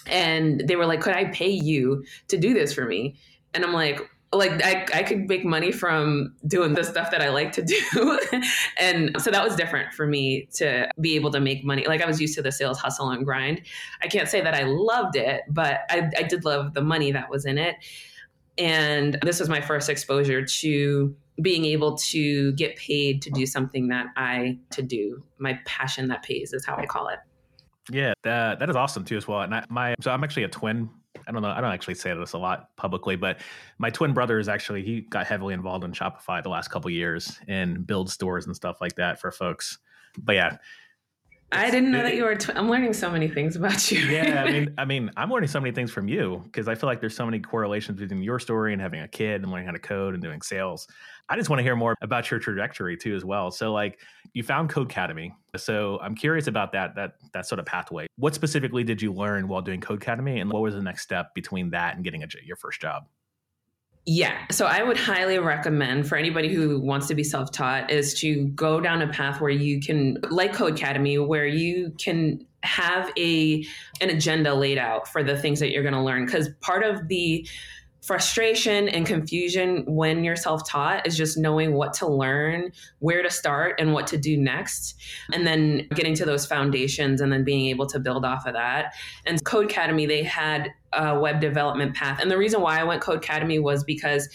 And 0.06 0.62
they 0.66 0.76
were 0.76 0.86
like, 0.86 1.00
could 1.00 1.14
I 1.14 1.26
pay 1.26 1.50
you 1.50 2.04
to 2.28 2.36
do 2.36 2.54
this 2.54 2.72
for 2.72 2.84
me? 2.84 3.16
And 3.54 3.64
I'm 3.64 3.72
like, 3.72 4.00
like 4.32 4.62
I, 4.64 4.86
I 4.92 5.02
could 5.02 5.28
make 5.28 5.44
money 5.44 5.72
from 5.72 6.34
doing 6.46 6.74
the 6.74 6.84
stuff 6.84 7.10
that 7.10 7.22
I 7.22 7.30
like 7.30 7.52
to 7.52 7.62
do. 7.62 8.18
and 8.78 9.20
so 9.20 9.30
that 9.30 9.44
was 9.44 9.56
different 9.56 9.94
for 9.94 10.06
me 10.06 10.48
to 10.54 10.88
be 11.00 11.14
able 11.14 11.30
to 11.32 11.40
make 11.40 11.64
money. 11.64 11.86
Like 11.86 12.02
I 12.02 12.06
was 12.06 12.20
used 12.20 12.34
to 12.34 12.42
the 12.42 12.52
sales 12.52 12.78
hustle 12.78 13.10
and 13.10 13.24
grind. 13.24 13.62
I 14.02 14.08
can't 14.08 14.28
say 14.28 14.40
that 14.40 14.54
I 14.54 14.64
loved 14.64 15.16
it, 15.16 15.42
but 15.48 15.80
I, 15.90 16.10
I 16.18 16.22
did 16.24 16.44
love 16.44 16.74
the 16.74 16.82
money 16.82 17.12
that 17.12 17.30
was 17.30 17.46
in 17.46 17.58
it. 17.58 17.76
And 18.58 19.18
this 19.22 19.38
was 19.38 19.48
my 19.48 19.60
first 19.60 19.88
exposure 19.88 20.44
to 20.44 21.14
being 21.42 21.64
able 21.66 21.96
to 21.96 22.52
get 22.52 22.76
paid 22.76 23.20
to 23.22 23.30
do 23.30 23.46
something 23.46 23.88
that 23.88 24.06
I 24.16 24.58
to 24.70 24.82
do. 24.82 25.22
My 25.38 25.58
passion 25.66 26.08
that 26.08 26.22
pays 26.22 26.52
is 26.52 26.64
how 26.64 26.76
I 26.76 26.86
call 26.86 27.08
it. 27.08 27.18
Yeah, 27.90 28.14
that 28.24 28.58
that 28.58 28.68
is 28.70 28.76
awesome 28.76 29.04
too 29.04 29.16
as 29.16 29.28
well. 29.28 29.42
And 29.42 29.54
I, 29.54 29.64
my 29.68 29.94
so 30.00 30.10
I'm 30.10 30.24
actually 30.24 30.44
a 30.44 30.48
twin 30.48 30.90
I 31.26 31.32
don't 31.32 31.42
know. 31.42 31.48
I 31.48 31.60
don't 31.60 31.72
actually 31.72 31.94
say 31.94 32.14
this 32.14 32.32
a 32.32 32.38
lot 32.38 32.76
publicly, 32.76 33.16
but 33.16 33.40
my 33.78 33.90
twin 33.90 34.12
brother 34.12 34.38
is 34.38 34.48
actually 34.48 34.82
he 34.82 35.02
got 35.02 35.26
heavily 35.26 35.54
involved 35.54 35.84
in 35.84 35.92
Shopify 35.92 36.42
the 36.42 36.48
last 36.48 36.68
couple 36.68 36.90
years 36.90 37.38
and 37.48 37.86
build 37.86 38.10
stores 38.10 38.46
and 38.46 38.54
stuff 38.54 38.80
like 38.80 38.94
that 38.96 39.20
for 39.20 39.30
folks. 39.30 39.78
But 40.18 40.34
yeah, 40.34 40.56
I 41.52 41.70
didn't 41.70 41.92
know 41.92 42.02
that 42.02 42.16
you 42.16 42.24
were. 42.24 42.34
Tw- 42.34 42.56
I'm 42.56 42.68
learning 42.68 42.92
so 42.92 43.08
many 43.08 43.28
things 43.28 43.54
about 43.54 43.90
you. 43.90 44.00
yeah, 44.00 44.42
I 44.42 44.50
mean, 44.50 44.74
I 44.78 44.84
mean, 44.84 45.10
I'm 45.16 45.30
learning 45.30 45.48
so 45.48 45.60
many 45.60 45.72
things 45.72 45.92
from 45.92 46.08
you 46.08 46.42
because 46.44 46.66
I 46.66 46.74
feel 46.74 46.88
like 46.88 47.00
there's 47.00 47.14
so 47.14 47.24
many 47.24 47.38
correlations 47.38 48.00
between 48.00 48.22
your 48.22 48.40
story 48.40 48.72
and 48.72 48.82
having 48.82 49.00
a 49.00 49.08
kid 49.08 49.42
and 49.42 49.50
learning 49.50 49.66
how 49.66 49.72
to 49.72 49.78
code 49.78 50.14
and 50.14 50.22
doing 50.22 50.42
sales. 50.42 50.88
I 51.28 51.36
just 51.36 51.48
want 51.48 51.58
to 51.60 51.62
hear 51.62 51.76
more 51.76 51.94
about 52.02 52.30
your 52.30 52.40
trajectory 52.40 52.96
too, 52.96 53.14
as 53.14 53.24
well. 53.24 53.52
So, 53.52 53.72
like, 53.72 54.00
you 54.36 54.42
found 54.42 54.68
Codecademy. 54.68 55.32
So, 55.56 55.98
I'm 56.02 56.14
curious 56.14 56.46
about 56.46 56.72
that 56.72 56.94
that 56.96 57.14
that 57.32 57.46
sort 57.46 57.58
of 57.58 57.64
pathway. 57.64 58.06
What 58.16 58.34
specifically 58.34 58.84
did 58.84 59.00
you 59.00 59.10
learn 59.10 59.48
while 59.48 59.62
doing 59.62 59.80
Codecademy, 59.80 60.42
and 60.42 60.52
what 60.52 60.60
was 60.60 60.74
the 60.74 60.82
next 60.82 61.02
step 61.02 61.34
between 61.34 61.70
that 61.70 61.94
and 61.94 62.04
getting 62.04 62.22
a, 62.22 62.26
your 62.44 62.56
first 62.56 62.78
job? 62.82 63.04
Yeah. 64.04 64.36
So 64.50 64.66
I 64.66 64.82
would 64.82 64.98
highly 64.98 65.38
recommend 65.38 66.06
for 66.06 66.16
anybody 66.16 66.54
who 66.54 66.78
wants 66.80 67.08
to 67.08 67.14
be 67.14 67.24
self 67.24 67.50
taught 67.50 67.90
is 67.90 68.12
to 68.20 68.48
go 68.48 68.78
down 68.78 69.00
a 69.00 69.08
path 69.08 69.40
where 69.40 69.50
you 69.50 69.80
can, 69.80 70.18
like 70.30 70.52
Codecademy, 70.52 71.26
where 71.26 71.46
you 71.46 71.94
can 71.98 72.46
have 72.62 73.10
a 73.16 73.64
an 74.02 74.10
agenda 74.10 74.54
laid 74.54 74.76
out 74.76 75.08
for 75.08 75.24
the 75.24 75.36
things 75.38 75.60
that 75.60 75.70
you're 75.70 75.82
going 75.82 75.94
to 75.94 76.02
learn. 76.02 76.26
Because 76.26 76.50
part 76.60 76.84
of 76.84 77.08
the 77.08 77.48
frustration 78.02 78.88
and 78.88 79.06
confusion 79.06 79.84
when 79.86 80.22
you're 80.22 80.36
self-taught 80.36 81.06
is 81.06 81.16
just 81.16 81.36
knowing 81.36 81.74
what 81.74 81.92
to 81.92 82.06
learn 82.06 82.70
where 83.00 83.22
to 83.22 83.30
start 83.30 83.74
and 83.80 83.92
what 83.92 84.06
to 84.06 84.16
do 84.16 84.36
next 84.36 84.94
and 85.32 85.46
then 85.46 85.86
getting 85.94 86.14
to 86.14 86.24
those 86.24 86.46
foundations 86.46 87.20
and 87.20 87.32
then 87.32 87.42
being 87.42 87.66
able 87.66 87.86
to 87.86 87.98
build 87.98 88.24
off 88.24 88.46
of 88.46 88.52
that 88.52 88.94
and 89.24 89.44
codecademy 89.44 90.06
they 90.06 90.22
had 90.22 90.70
a 90.92 91.18
web 91.18 91.40
development 91.40 91.96
path 91.96 92.20
and 92.20 92.30
the 92.30 92.38
reason 92.38 92.60
why 92.60 92.78
i 92.78 92.84
went 92.84 93.02
codecademy 93.02 93.60
was 93.60 93.82
because 93.82 94.28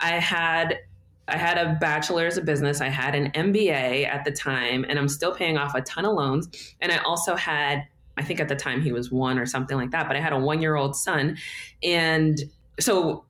i 0.00 0.10
had 0.10 0.78
I 1.26 1.36
had 1.36 1.56
a 1.56 1.76
bachelor's 1.80 2.36
of 2.36 2.44
business. 2.44 2.80
I 2.80 2.88
had 2.88 3.14
an 3.14 3.30
MBA 3.32 4.06
at 4.06 4.24
the 4.24 4.30
time, 4.30 4.84
and 4.88 4.98
I'm 4.98 5.08
still 5.08 5.34
paying 5.34 5.56
off 5.56 5.74
a 5.74 5.80
ton 5.80 6.04
of 6.04 6.12
loans. 6.14 6.48
And 6.80 6.92
I 6.92 6.98
also 6.98 7.34
had, 7.34 7.84
I 8.18 8.22
think 8.22 8.40
at 8.40 8.48
the 8.48 8.56
time 8.56 8.82
he 8.82 8.92
was 8.92 9.10
one 9.10 9.38
or 9.38 9.46
something 9.46 9.76
like 9.76 9.90
that, 9.92 10.06
but 10.06 10.16
I 10.16 10.20
had 10.20 10.32
a 10.32 10.38
one 10.38 10.60
year 10.60 10.76
old 10.76 10.96
son. 10.96 11.38
And 11.82 12.38
so 12.80 13.24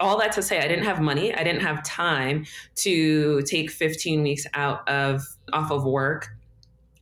all 0.00 0.18
that 0.18 0.32
to 0.32 0.42
say 0.42 0.58
i 0.58 0.68
didn't 0.68 0.84
have 0.84 1.00
money. 1.00 1.34
I 1.34 1.42
didn't 1.42 1.62
have 1.62 1.82
time 1.82 2.46
to 2.76 3.42
take 3.42 3.70
15 3.70 4.22
weeks 4.22 4.46
out 4.54 4.88
of 4.88 5.22
off 5.52 5.70
of 5.70 5.84
work 5.84 6.28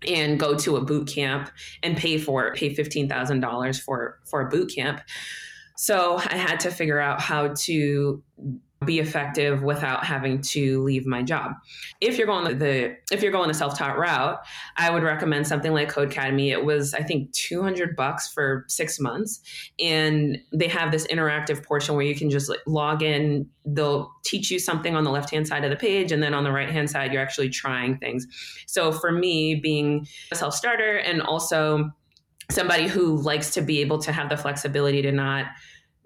and 0.06 0.38
go 0.38 0.56
to 0.56 0.76
a 0.76 0.80
boot 0.80 1.09
camp 1.09 1.50
and 1.83 1.97
pay 1.97 2.18
for 2.18 2.47
it 2.47 2.54
pay 2.54 2.75
$15000 2.75 3.80
for 3.80 4.18
for 4.25 4.40
a 4.42 4.49
boot 4.49 4.73
camp. 4.75 5.00
So 5.76 6.16
i 6.16 6.37
had 6.37 6.61
to 6.61 6.71
figure 6.71 6.99
out 7.00 7.21
how 7.21 7.54
to 7.64 8.23
be 8.85 8.99
effective 8.99 9.62
without 9.62 10.04
having 10.04 10.40
to 10.42 10.83
leave 10.83 11.06
my 11.06 11.23
job. 11.23 11.52
If 12.00 12.18
you're 12.18 12.26
going 12.26 12.59
the, 12.59 12.97
if 13.11 13.23
you're 13.23 13.33
going 13.33 13.49
the 13.49 13.54
self-taught 13.54 13.99
route, 13.99 14.38
I 14.76 14.90
would 14.90 15.02
recommend 15.02 15.47
something 15.47 15.73
like 15.73 15.90
Codecademy. 15.90 16.50
It 16.50 16.64
was 16.64 16.92
I 16.92 17.02
think 17.02 17.33
200 17.33 17.97
bucks 17.97 18.28
for 18.28 18.66
6 18.68 19.00
months 19.00 19.40
and 19.80 20.38
they 20.52 20.68
have 20.68 20.92
this 20.92 21.06
interactive 21.06 21.64
portion 21.64 21.95
where 21.95 22.04
you 22.04 22.14
can 22.14 22.28
just 22.28 22.50
like 22.50 22.61
log 22.66 23.02
in, 23.02 23.49
they'll 23.64 24.12
teach 24.25 24.50
you 24.50 24.59
something 24.59 24.95
on 24.95 25.04
the 25.04 25.11
left-hand 25.11 25.49
side 25.49 25.64
of 25.64 25.71
the 25.71 25.76
page 25.76 26.12
and 26.12 26.23
then 26.23 26.35
on 26.35 26.45
the 26.45 26.52
right-hand 26.52 26.90
side 26.90 27.12
you're 27.12 27.23
actually 27.23 27.49
trying 27.49 27.97
things. 27.97 28.26
So 28.66 28.92
for 28.92 29.11
me 29.11 29.54
being 29.54 30.06
a 30.30 30.35
self-starter 30.35 30.99
and 30.99 31.23
also 31.23 31.90
somebody 32.50 32.88
who 32.88 33.16
likes 33.16 33.54
to 33.54 33.62
be 33.62 33.80
able 33.80 33.99
to 33.99 34.12
have 34.12 34.28
the 34.28 34.37
flexibility 34.37 35.00
to 35.02 35.12
not 35.12 35.47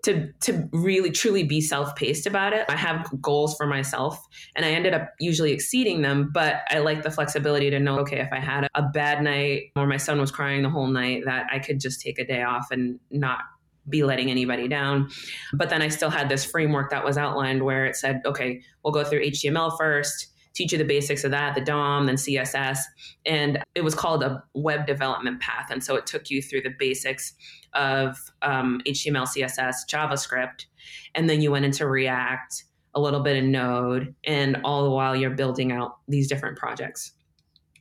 to 0.05 0.33
to 0.41 0.69
really 0.73 1.11
truly 1.11 1.43
be 1.43 1.61
self-paced 1.61 2.27
about 2.27 2.53
it. 2.53 2.67
I 2.69 2.77
have 2.77 3.09
goals 3.21 3.57
for 3.57 3.67
myself 3.67 4.27
and 4.57 4.65
I 4.65 4.71
ended 4.71 4.95
up 4.95 5.11
usually 5.19 5.53
exceeding 5.53 6.03
them, 6.03 6.31
but 6.33 6.63
I 6.71 6.79
like 6.79 7.03
the 7.03 7.11
flexibility 7.11 7.71
to 7.71 7.79
know 7.79 7.99
okay, 8.01 8.21
if 8.21 8.33
I 8.33 8.41
had 8.41 8.67
a 8.75 8.83
bad 8.83 9.23
night 9.23 9.73
or 9.77 9.87
my 9.87 9.97
son 9.97 10.21
was 10.21 10.31
crying 10.31 10.63
the 10.63 10.71
whole 10.71 10.87
night 10.87 11.25
that 11.27 11.47
I 11.53 11.59
could 11.59 11.81
just 11.81 12.01
take 12.01 12.19
a 12.19 12.27
day 12.27 12.43
off 12.43 12.71
and 12.71 12.99
not 13.11 13.41
be 13.89 14.05
letting 14.05 14.31
anybody 14.31 14.69
down. 14.69 15.11
But 15.53 15.71
then 15.71 15.83
I 15.83 15.89
still 15.89 16.11
had 16.11 16.29
this 16.29 16.45
framework 16.45 16.91
that 16.91 17.05
was 17.05 17.17
outlined 17.17 17.63
where 17.65 17.87
it 17.87 17.97
said, 17.97 18.23
okay, 18.25 18.63
we'll 18.85 18.93
go 18.93 19.05
through 19.05 19.25
HTML 19.25 19.77
first, 19.77 20.29
teach 20.55 20.73
you 20.73 20.79
the 20.79 20.85
basics 20.85 21.25
of 21.25 21.31
that, 21.31 21.55
the 21.55 21.61
DOM, 21.61 22.07
then 22.07 22.17
CSS. 22.17 22.79
And 23.27 23.63
it 23.75 23.83
was 23.83 23.95
called 23.95 24.23
a 24.23 24.43
web 24.55 24.87
development 24.87 25.41
path. 25.41 25.71
And 25.71 25.83
so 25.83 25.97
it 25.97 26.07
took 26.07 26.31
you 26.31 26.43
through 26.43 26.63
the 26.63 26.75
basics 26.79 27.35
of 27.75 28.17
um, 28.43 28.81
HTML, 28.87 29.29
CSS, 29.29 29.75
JavaScript. 29.89 30.67
And 31.15 31.29
then 31.31 31.41
you 31.41 31.51
went 31.51 31.65
into 31.65 31.87
React, 31.87 32.65
a 32.95 33.01
little 33.01 33.21
bit 33.21 33.37
in 33.37 33.53
Node, 33.53 34.15
and 34.25 34.61
all 34.65 34.85
the 34.85 34.91
while 34.91 35.15
you're 35.15 35.31
building 35.31 35.73
out 35.73 35.99
these 36.09 36.29
different 36.29 36.59
projects. 36.59 37.13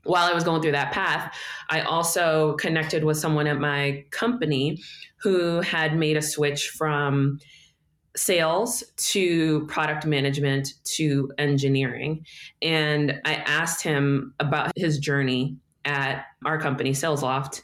While 0.04 0.30
I 0.30 0.34
was 0.34 0.44
going 0.44 0.62
through 0.62 0.72
that 0.74 0.94
path, 0.94 1.36
I 1.70 1.82
also 1.82 2.54
connected 2.54 3.04
with 3.04 3.18
someone 3.18 3.48
at 3.48 3.60
my 3.60 4.06
company 4.12 4.80
who 5.22 5.62
had 5.62 5.98
made 5.98 6.16
a 6.16 6.22
switch 6.22 6.70
from 6.70 7.40
sales 8.20 8.84
to 8.98 9.66
product 9.68 10.06
management 10.06 10.74
to 10.84 11.32
engineering. 11.38 12.26
And 12.62 13.22
I 13.26 13.36
asked 13.36 13.82
him 13.82 14.34
about 14.40 14.72
his 14.76 15.00
journey 15.00 15.58
at 15.86 16.26
our 16.46 16.60
company, 16.60 16.92
SalesLoft. 16.92 17.62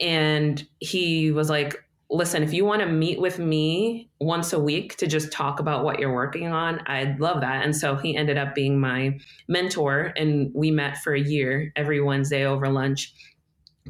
And 0.00 0.66
he 0.80 1.30
was 1.30 1.50
like, 1.50 1.76
listen, 2.10 2.42
if 2.42 2.52
you 2.52 2.64
want 2.64 2.80
to 2.80 2.88
meet 2.88 3.20
with 3.20 3.38
me 3.38 4.10
once 4.20 4.52
a 4.52 4.58
week 4.58 4.96
to 4.96 5.06
just 5.06 5.32
talk 5.32 5.60
about 5.60 5.84
what 5.84 5.98
you're 5.98 6.14
working 6.14 6.48
on, 6.48 6.80
I'd 6.86 7.20
love 7.20 7.40
that. 7.42 7.64
And 7.64 7.76
so 7.76 7.96
he 7.96 8.16
ended 8.16 8.38
up 8.38 8.54
being 8.54 8.80
my 8.80 9.18
mentor. 9.48 10.12
And 10.16 10.50
we 10.54 10.70
met 10.70 10.98
for 10.98 11.14
a 11.14 11.20
year 11.20 11.72
every 11.76 12.00
Wednesday 12.00 12.44
over 12.46 12.68
lunch 12.68 13.12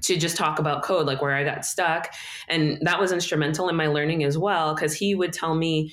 to 0.02 0.16
just 0.16 0.36
talk 0.36 0.58
about 0.58 0.82
code, 0.82 1.06
like 1.06 1.22
where 1.22 1.34
I 1.34 1.44
got 1.44 1.64
stuck. 1.64 2.12
And 2.48 2.78
that 2.82 3.00
was 3.00 3.12
instrumental 3.12 3.68
in 3.68 3.76
my 3.76 3.86
learning 3.86 4.24
as 4.24 4.36
well, 4.36 4.74
because 4.74 4.94
he 4.94 5.14
would 5.14 5.32
tell 5.32 5.54
me, 5.54 5.92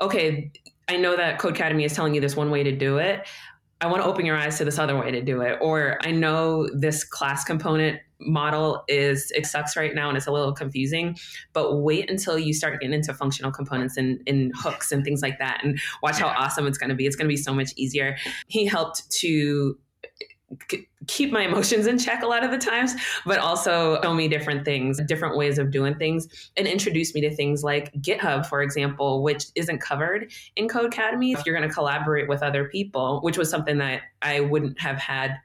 okay, 0.00 0.52
I 0.88 0.96
know 0.96 1.16
that 1.16 1.38
Codecademy 1.38 1.84
is 1.84 1.94
telling 1.94 2.14
you 2.14 2.20
this 2.20 2.36
one 2.36 2.50
way 2.50 2.62
to 2.62 2.72
do 2.72 2.98
it. 2.98 3.26
I 3.80 3.86
want 3.86 4.02
to 4.02 4.08
open 4.08 4.26
your 4.26 4.36
eyes 4.36 4.58
to 4.58 4.64
this 4.64 4.78
other 4.78 4.98
way 4.98 5.10
to 5.10 5.22
do 5.22 5.40
it. 5.40 5.58
Or 5.60 5.98
I 6.02 6.10
know 6.10 6.68
this 6.74 7.02
class 7.02 7.44
component 7.44 8.00
model 8.20 8.84
is 8.88 9.30
it 9.34 9.46
sucks 9.46 9.76
right 9.76 9.94
now 9.94 10.08
and 10.08 10.16
it's 10.16 10.26
a 10.26 10.32
little 10.32 10.52
confusing 10.52 11.16
but 11.52 11.76
wait 11.76 12.10
until 12.10 12.38
you 12.38 12.52
start 12.52 12.80
getting 12.80 12.92
into 12.92 13.14
functional 13.14 13.50
components 13.50 13.96
and, 13.96 14.20
and 14.26 14.52
hooks 14.54 14.92
and 14.92 15.04
things 15.04 15.22
like 15.22 15.38
that 15.38 15.60
and 15.64 15.80
watch 16.02 16.18
how 16.18 16.28
awesome 16.28 16.66
it's 16.66 16.78
going 16.78 16.90
to 16.90 16.94
be 16.94 17.06
it's 17.06 17.16
going 17.16 17.24
to 17.24 17.32
be 17.32 17.36
so 17.36 17.54
much 17.54 17.72
easier 17.76 18.16
he 18.46 18.66
helped 18.66 19.10
to 19.10 19.78
keep 21.06 21.32
my 21.32 21.42
emotions 21.42 21.86
in 21.86 21.98
check 21.98 22.22
a 22.22 22.26
lot 22.26 22.44
of 22.44 22.50
the 22.50 22.58
times, 22.58 22.94
but 23.24 23.38
also 23.38 24.00
show 24.02 24.14
me 24.14 24.28
different 24.28 24.64
things, 24.64 25.00
different 25.06 25.36
ways 25.36 25.58
of 25.58 25.70
doing 25.70 25.94
things, 25.94 26.50
and 26.56 26.66
introduce 26.66 27.14
me 27.14 27.20
to 27.20 27.34
things 27.34 27.62
like 27.62 27.92
GitHub, 27.94 28.46
for 28.46 28.62
example, 28.62 29.22
which 29.22 29.46
isn't 29.54 29.80
covered 29.80 30.32
in 30.56 30.68
Codecademy. 30.68 31.32
If 31.32 31.46
you're 31.46 31.56
going 31.56 31.68
to 31.68 31.74
collaborate 31.74 32.28
with 32.28 32.42
other 32.42 32.64
people, 32.68 33.20
which 33.22 33.38
was 33.38 33.48
something 33.48 33.78
that 33.78 34.02
I 34.22 34.40
wouldn't 34.40 34.80
have 34.80 34.98
had 34.98 35.36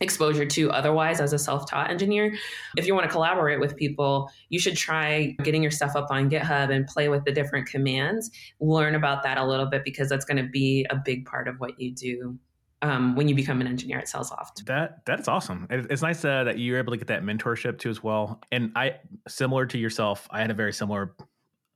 exposure 0.00 0.46
to 0.46 0.70
otherwise 0.70 1.20
as 1.20 1.32
a 1.32 1.38
self-taught 1.38 1.90
engineer 1.90 2.32
if 2.76 2.86
you 2.86 2.94
want 2.94 3.04
to 3.04 3.10
collaborate 3.10 3.58
with 3.58 3.76
people 3.76 4.30
you 4.48 4.56
should 4.56 4.76
try 4.76 5.36
getting 5.42 5.60
your 5.60 5.72
stuff 5.72 5.96
up 5.96 6.06
on 6.08 6.30
github 6.30 6.72
and 6.72 6.86
play 6.86 7.08
with 7.08 7.24
the 7.24 7.32
different 7.32 7.66
commands 7.66 8.30
learn 8.60 8.94
about 8.94 9.24
that 9.24 9.38
a 9.38 9.44
little 9.44 9.66
bit 9.66 9.82
because 9.82 10.08
that's 10.08 10.24
going 10.24 10.36
to 10.36 10.48
be 10.48 10.86
a 10.90 10.94
big 10.94 11.26
part 11.26 11.48
of 11.48 11.58
what 11.58 11.80
you 11.80 11.92
do 11.92 12.38
um, 12.82 13.16
when 13.16 13.28
you 13.28 13.34
become 13.34 13.60
an 13.60 13.66
engineer 13.66 13.98
at 13.98 14.06
SalesLoft. 14.06 14.64
That 14.66 15.04
that's 15.04 15.28
awesome. 15.28 15.66
It's 15.70 16.02
nice 16.02 16.24
uh, 16.24 16.44
that 16.44 16.58
you're 16.58 16.78
able 16.78 16.92
to 16.92 16.96
get 16.96 17.08
that 17.08 17.22
mentorship 17.22 17.78
too 17.78 17.90
as 17.90 18.02
well. 18.02 18.40
And 18.52 18.72
I, 18.76 18.96
similar 19.26 19.66
to 19.66 19.78
yourself, 19.78 20.28
I 20.30 20.40
had 20.40 20.50
a 20.50 20.54
very 20.54 20.72
similar 20.72 21.14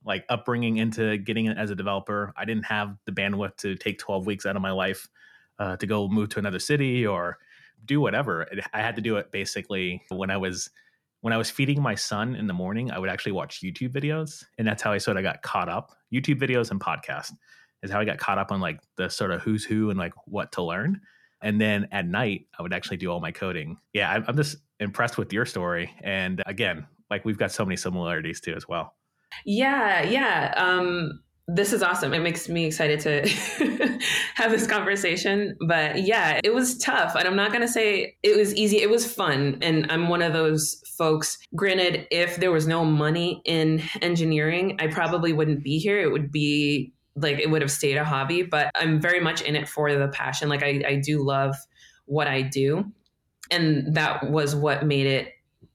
like 0.05 0.25
upbringing 0.29 0.77
into 0.77 1.17
getting 1.17 1.45
it 1.45 1.57
as 1.57 1.69
a 1.69 1.75
developer. 1.75 2.33
I 2.35 2.45
didn't 2.45 2.65
have 2.65 2.97
the 3.05 3.11
bandwidth 3.11 3.57
to 3.57 3.75
take 3.75 3.99
12 3.99 4.25
weeks 4.25 4.45
out 4.45 4.55
of 4.55 4.61
my 4.61 4.71
life 4.71 5.07
uh, 5.59 5.77
to 5.77 5.87
go 5.87 6.07
move 6.07 6.29
to 6.29 6.39
another 6.39 6.59
city 6.59 7.05
or 7.05 7.37
do 7.85 8.01
whatever. 8.01 8.47
I 8.73 8.81
had 8.81 8.95
to 8.95 9.01
do 9.01 9.17
it 9.17 9.31
basically 9.31 10.01
when 10.09 10.29
I 10.29 10.37
was 10.37 10.69
when 11.21 11.31
I 11.31 11.37
was 11.37 11.49
feeding 11.49 11.81
my 11.81 11.95
son 11.95 12.35
in 12.35 12.47
the 12.47 12.53
morning. 12.53 12.91
I 12.91 12.99
would 12.99 13.09
actually 13.09 13.31
watch 13.31 13.61
YouTube 13.61 13.93
videos, 13.93 14.43
and 14.57 14.67
that's 14.67 14.81
how 14.81 14.91
I 14.91 14.97
sort 14.97 15.15
of 15.15 15.23
got 15.23 15.41
caught 15.41 15.69
up. 15.69 15.95
YouTube 16.13 16.39
videos 16.39 16.69
and 16.69 16.81
podcasts 16.81 17.31
is 17.83 17.91
how 17.91 17.99
I 17.99 18.05
got 18.05 18.17
caught 18.17 18.37
up 18.39 18.51
on 18.51 18.59
like 18.59 18.79
the 18.95 19.09
sort 19.09 19.31
of 19.31 19.41
who's 19.41 19.63
who 19.63 19.89
and 19.89 19.99
like 19.99 20.13
what 20.25 20.51
to 20.53 20.63
learn. 20.63 21.01
And 21.41 21.59
then 21.59 21.87
at 21.91 22.07
night, 22.07 22.47
I 22.57 22.63
would 22.63 22.73
actually 22.73 22.97
do 22.97 23.11
all 23.11 23.19
my 23.19 23.31
coding. 23.31 23.77
Yeah, 23.93 24.09
I'm, 24.09 24.23
I'm 24.27 24.37
just 24.37 24.57
impressed 24.79 25.17
with 25.17 25.31
your 25.33 25.45
story. 25.45 25.93
And 26.01 26.41
again, 26.45 26.87
like 27.09 27.25
we've 27.25 27.37
got 27.37 27.51
so 27.51 27.65
many 27.65 27.75
similarities 27.75 28.39
too 28.39 28.53
as 28.55 28.67
well. 28.67 28.95
Yeah, 29.45 30.03
yeah. 30.03 30.53
Um, 30.55 31.19
this 31.47 31.73
is 31.73 31.83
awesome. 31.83 32.13
It 32.13 32.19
makes 32.19 32.47
me 32.47 32.65
excited 32.65 33.01
to 33.01 33.27
have 34.35 34.51
this 34.51 34.65
conversation. 34.65 35.57
But 35.67 36.03
yeah, 36.03 36.39
it 36.43 36.53
was 36.53 36.77
tough. 36.77 37.15
And 37.15 37.27
I'm 37.27 37.35
not 37.35 37.49
going 37.49 37.61
to 37.61 37.67
say 37.67 38.15
it 38.23 38.37
was 38.37 38.55
easy. 38.55 38.81
It 38.81 38.89
was 38.89 39.11
fun. 39.11 39.57
And 39.61 39.91
I'm 39.91 40.07
one 40.07 40.21
of 40.21 40.31
those 40.31 40.81
folks. 40.97 41.37
Granted, 41.55 42.07
if 42.11 42.37
there 42.37 42.51
was 42.51 42.65
no 42.65 42.85
money 42.85 43.41
in 43.43 43.81
engineering, 44.01 44.77
I 44.79 44.87
probably 44.87 45.33
wouldn't 45.33 45.63
be 45.63 45.79
here. 45.79 45.99
It 45.99 46.11
would 46.13 46.31
be 46.31 46.93
like 47.15 47.39
it 47.39 47.49
would 47.49 47.61
have 47.61 47.71
stayed 47.71 47.97
a 47.97 48.03
hobby, 48.03 48.43
but 48.43 48.71
I'm 48.75 48.99
very 48.99 49.19
much 49.19 49.41
in 49.41 49.55
it 49.55 49.67
for 49.67 49.93
the 49.93 50.07
passion. 50.07 50.49
Like 50.49 50.63
I, 50.63 50.83
I 50.87 50.95
do 50.95 51.23
love 51.23 51.55
what 52.05 52.27
I 52.27 52.41
do. 52.41 52.91
And 53.51 53.95
that 53.95 54.31
was 54.31 54.55
what 54.55 54.85
made 54.85 55.05
it 55.05 55.33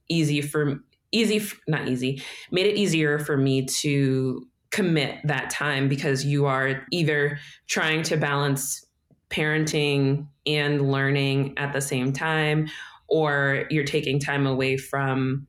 easy 0.09 0.41
for 0.41 0.81
easy, 1.11 1.41
not 1.67 1.87
easy, 1.87 2.21
made 2.51 2.67
it 2.67 2.75
easier 2.75 3.19
for 3.19 3.37
me 3.37 3.65
to 3.65 4.45
commit 4.71 5.19
that 5.23 5.49
time 5.49 5.87
because 5.87 6.25
you 6.25 6.45
are 6.45 6.85
either 6.91 7.39
trying 7.67 8.03
to 8.03 8.17
balance 8.17 8.85
parenting 9.29 10.27
and 10.45 10.91
learning 10.91 11.57
at 11.57 11.73
the 11.73 11.81
same 11.81 12.13
time, 12.13 12.67
or 13.07 13.65
you're 13.69 13.83
taking 13.83 14.19
time 14.19 14.45
away 14.45 14.77
from 14.77 15.47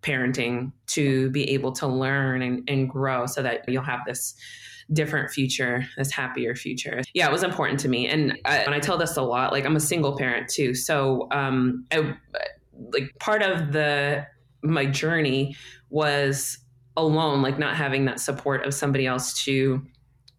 parenting 0.00 0.72
to 0.86 1.30
be 1.30 1.50
able 1.50 1.72
to 1.72 1.86
learn 1.86 2.42
and, 2.42 2.68
and 2.68 2.88
grow 2.88 3.26
so 3.26 3.42
that 3.42 3.68
you'll 3.68 3.82
have 3.82 4.00
this 4.06 4.34
different 4.92 5.30
future, 5.30 5.86
this 5.96 6.10
happier 6.10 6.54
future. 6.54 7.02
Yeah, 7.14 7.28
it 7.28 7.32
was 7.32 7.42
important 7.42 7.78
to 7.80 7.88
me. 7.88 8.08
And 8.08 8.38
I, 8.44 8.58
and 8.58 8.74
I 8.74 8.80
tell 8.80 8.96
this 8.96 9.16
a 9.16 9.22
lot, 9.22 9.52
like 9.52 9.64
I'm 9.64 9.76
a 9.76 9.80
single 9.80 10.16
parent 10.16 10.48
too. 10.48 10.74
So, 10.74 11.28
um, 11.30 11.84
I, 11.92 12.16
like 12.92 13.12
part 13.18 13.42
of 13.42 13.72
the, 13.72 14.26
my 14.62 14.86
journey 14.86 15.56
was 15.90 16.58
alone, 16.96 17.42
like 17.42 17.58
not 17.58 17.76
having 17.76 18.04
that 18.06 18.20
support 18.20 18.64
of 18.66 18.72
somebody 18.72 19.06
else 19.06 19.44
to 19.44 19.82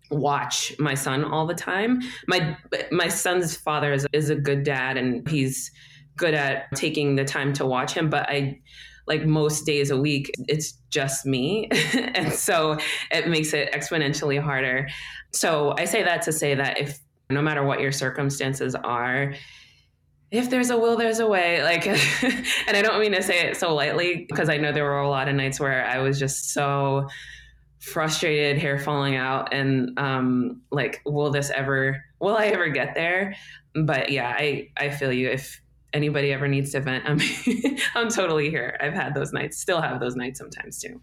watch 0.10 0.74
my 0.80 0.96
son 0.96 1.24
all 1.24 1.46
the 1.46 1.54
time. 1.54 2.02
My, 2.28 2.58
my 2.92 3.08
son's 3.08 3.56
father 3.56 3.94
is, 3.94 4.08
is 4.14 4.30
a 4.30 4.36
good 4.36 4.64
dad 4.64 4.98
and 4.98 5.28
he's 5.30 5.72
good 6.16 6.34
at 6.34 6.72
taking 6.76 7.16
the 7.16 7.24
time 7.24 7.54
to 7.54 7.66
watch 7.66 7.94
him, 7.94 8.10
but 8.10 8.28
I, 8.30 8.60
like 9.10 9.26
most 9.26 9.66
days 9.66 9.90
a 9.90 9.98
week, 9.98 10.32
it's 10.48 10.74
just 10.92 11.26
me. 11.26 11.68
and 12.16 12.32
so 12.32 12.78
it 13.12 13.28
makes 13.28 13.54
it 13.54 13.74
exponentially 13.74 14.42
harder. 14.42 14.88
So 15.32 15.74
I 15.78 15.86
say 15.86 16.04
that 16.04 16.22
to 16.24 16.32
say 16.32 16.56
that 16.56 16.80
if 16.80 17.00
no 17.30 17.42
matter 17.42 17.64
what 17.64 17.82
your 17.82 17.92
circumstances 17.92 18.76
are, 18.76 19.34
if 20.32 20.50
there's 20.52 20.70
a 20.70 20.78
will, 20.78 20.96
there's 20.96 21.20
a 21.20 21.28
way. 21.28 21.64
Like, 21.64 21.88
and 22.68 22.78
I 22.78 22.82
don't 22.82 23.00
mean 23.00 23.12
to 23.14 23.24
say 23.24 23.48
it 23.48 23.58
so 23.58 23.74
lightly 23.74 24.26
because 24.30 24.48
I 24.48 24.58
know 24.58 24.72
there 24.72 24.84
were 24.84 25.00
a 25.00 25.10
lot 25.10 25.28
of 25.28 25.36
nights 25.36 25.60
where 25.60 25.86
I 25.86 26.00
was 26.00 26.20
just 26.20 26.54
so 26.54 27.08
frustrated, 27.80 28.58
hair 28.58 28.78
falling 28.78 29.16
out, 29.16 29.54
and 29.54 29.98
um, 29.98 30.62
like, 30.72 31.02
will 31.06 31.32
this 31.32 31.50
ever, 31.50 32.04
will 32.20 32.38
I 32.38 32.48
ever 32.48 32.70
get 32.70 32.94
there? 32.94 33.36
But 33.74 34.12
yeah, 34.12 34.36
I 34.38 34.70
I 34.78 34.90
feel 34.90 35.12
you. 35.12 35.30
If 35.30 35.62
anybody 35.94 36.34
ever 36.34 36.48
needs 36.48 36.72
to 36.72 36.82
vent, 36.82 37.06
I'm 37.08 37.20
I'm 37.96 38.10
totally 38.10 38.50
here. 38.50 38.78
I've 38.80 38.94
had 38.94 39.14
those 39.14 39.34
nights, 39.34 39.60
still 39.60 39.82
have 39.82 40.00
those 40.00 40.16
nights 40.16 40.40
sometimes 40.40 40.80
too. 40.80 41.02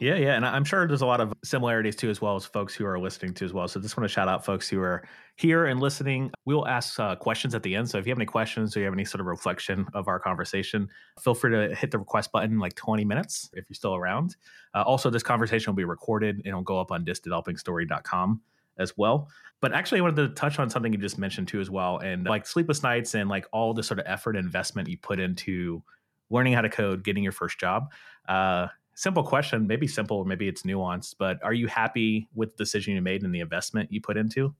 Yeah, 0.00 0.14
yeah, 0.14 0.36
and 0.36 0.46
I'm 0.46 0.62
sure 0.62 0.86
there's 0.86 1.02
a 1.02 1.06
lot 1.06 1.20
of 1.20 1.32
similarities 1.42 1.96
too, 1.96 2.08
as 2.08 2.20
well 2.20 2.36
as 2.36 2.44
folks 2.44 2.72
who 2.72 2.86
are 2.86 3.00
listening 3.00 3.34
to 3.34 3.44
as 3.44 3.52
well. 3.52 3.66
So 3.66 3.80
just 3.80 3.96
want 3.96 4.08
to 4.08 4.12
shout 4.12 4.28
out 4.28 4.44
folks 4.44 4.68
who 4.68 4.80
are 4.80 5.02
here 5.34 5.66
and 5.66 5.80
listening. 5.80 6.30
We 6.44 6.54
will 6.54 6.68
ask 6.68 7.00
uh, 7.00 7.16
questions 7.16 7.52
at 7.52 7.64
the 7.64 7.74
end. 7.74 7.90
So 7.90 7.98
if 7.98 8.06
you 8.06 8.12
have 8.12 8.18
any 8.18 8.24
questions 8.24 8.76
or 8.76 8.80
you 8.80 8.84
have 8.84 8.94
any 8.94 9.04
sort 9.04 9.20
of 9.20 9.26
reflection 9.26 9.88
of 9.94 10.06
our 10.06 10.20
conversation, 10.20 10.88
feel 11.20 11.34
free 11.34 11.50
to 11.50 11.74
hit 11.74 11.90
the 11.90 11.98
request 11.98 12.30
button 12.30 12.52
in 12.52 12.58
like 12.60 12.76
20 12.76 13.04
minutes 13.04 13.50
if 13.54 13.64
you're 13.68 13.74
still 13.74 13.96
around. 13.96 14.36
Uh, 14.72 14.82
also, 14.82 15.10
this 15.10 15.24
conversation 15.24 15.72
will 15.72 15.76
be 15.76 15.84
recorded 15.84 16.36
and 16.36 16.46
it'll 16.46 16.62
go 16.62 16.80
up 16.80 16.92
on 16.92 17.04
thisdevelopingstory.com 17.04 18.40
as 18.78 18.96
well. 18.96 19.28
But 19.60 19.72
actually, 19.72 19.98
I 19.98 20.02
wanted 20.02 20.28
to 20.28 20.28
touch 20.34 20.58
on 20.58 20.70
something 20.70 20.92
you 20.92 20.98
just 20.98 21.18
mentioned 21.18 21.48
too 21.48 21.60
as 21.60 21.70
well, 21.70 21.98
and 21.98 22.24
like 22.24 22.46
sleepless 22.46 22.82
nights 22.82 23.14
and 23.14 23.28
like 23.28 23.46
all 23.52 23.74
the 23.74 23.82
sort 23.82 23.98
of 23.98 24.06
effort 24.06 24.36
and 24.36 24.44
investment 24.44 24.88
you 24.88 24.98
put 24.98 25.18
into 25.18 25.82
learning 26.30 26.52
how 26.52 26.60
to 26.60 26.68
code, 26.68 27.02
getting 27.04 27.22
your 27.22 27.32
first 27.32 27.58
job. 27.58 27.90
Uh, 28.28 28.68
simple 28.94 29.22
question, 29.22 29.66
maybe 29.66 29.86
simple 29.86 30.24
maybe 30.24 30.48
it's 30.48 30.62
nuanced, 30.62 31.14
but 31.18 31.42
are 31.42 31.54
you 31.54 31.66
happy 31.66 32.28
with 32.34 32.56
the 32.56 32.64
decision 32.64 32.94
you 32.94 33.02
made 33.02 33.22
and 33.22 33.34
the 33.34 33.40
investment 33.40 33.92
you 33.92 34.00
put 34.00 34.16
into 34.16 34.54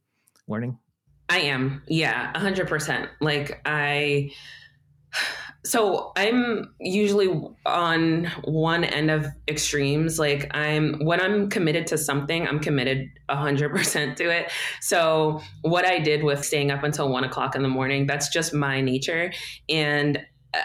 learning? 0.46 0.78
I 1.28 1.40
am. 1.40 1.82
Yeah, 1.86 2.32
100%. 2.34 3.08
Like 3.20 3.60
I 3.66 4.30
so 5.64 6.12
I'm 6.16 6.74
usually 6.80 7.28
on 7.66 8.26
one 8.44 8.84
end 8.84 9.10
of 9.10 9.26
extremes. 9.48 10.18
Like 10.18 10.50
I'm 10.56 10.98
when 11.04 11.20
I'm 11.20 11.50
committed 11.50 11.86
to 11.88 11.98
something, 11.98 12.46
I'm 12.46 12.60
committed 12.60 13.08
hundred 13.28 13.70
percent 13.70 14.16
to 14.18 14.30
it. 14.30 14.50
So 14.80 15.40
what 15.62 15.84
I 15.84 15.98
did 15.98 16.22
with 16.22 16.44
staying 16.44 16.70
up 16.70 16.84
until 16.84 17.08
one 17.08 17.24
o'clock 17.24 17.54
in 17.54 17.62
the 17.62 17.68
morning, 17.68 18.06
that's 18.06 18.28
just 18.28 18.54
my 18.54 18.80
nature. 18.80 19.32
And 19.68 20.20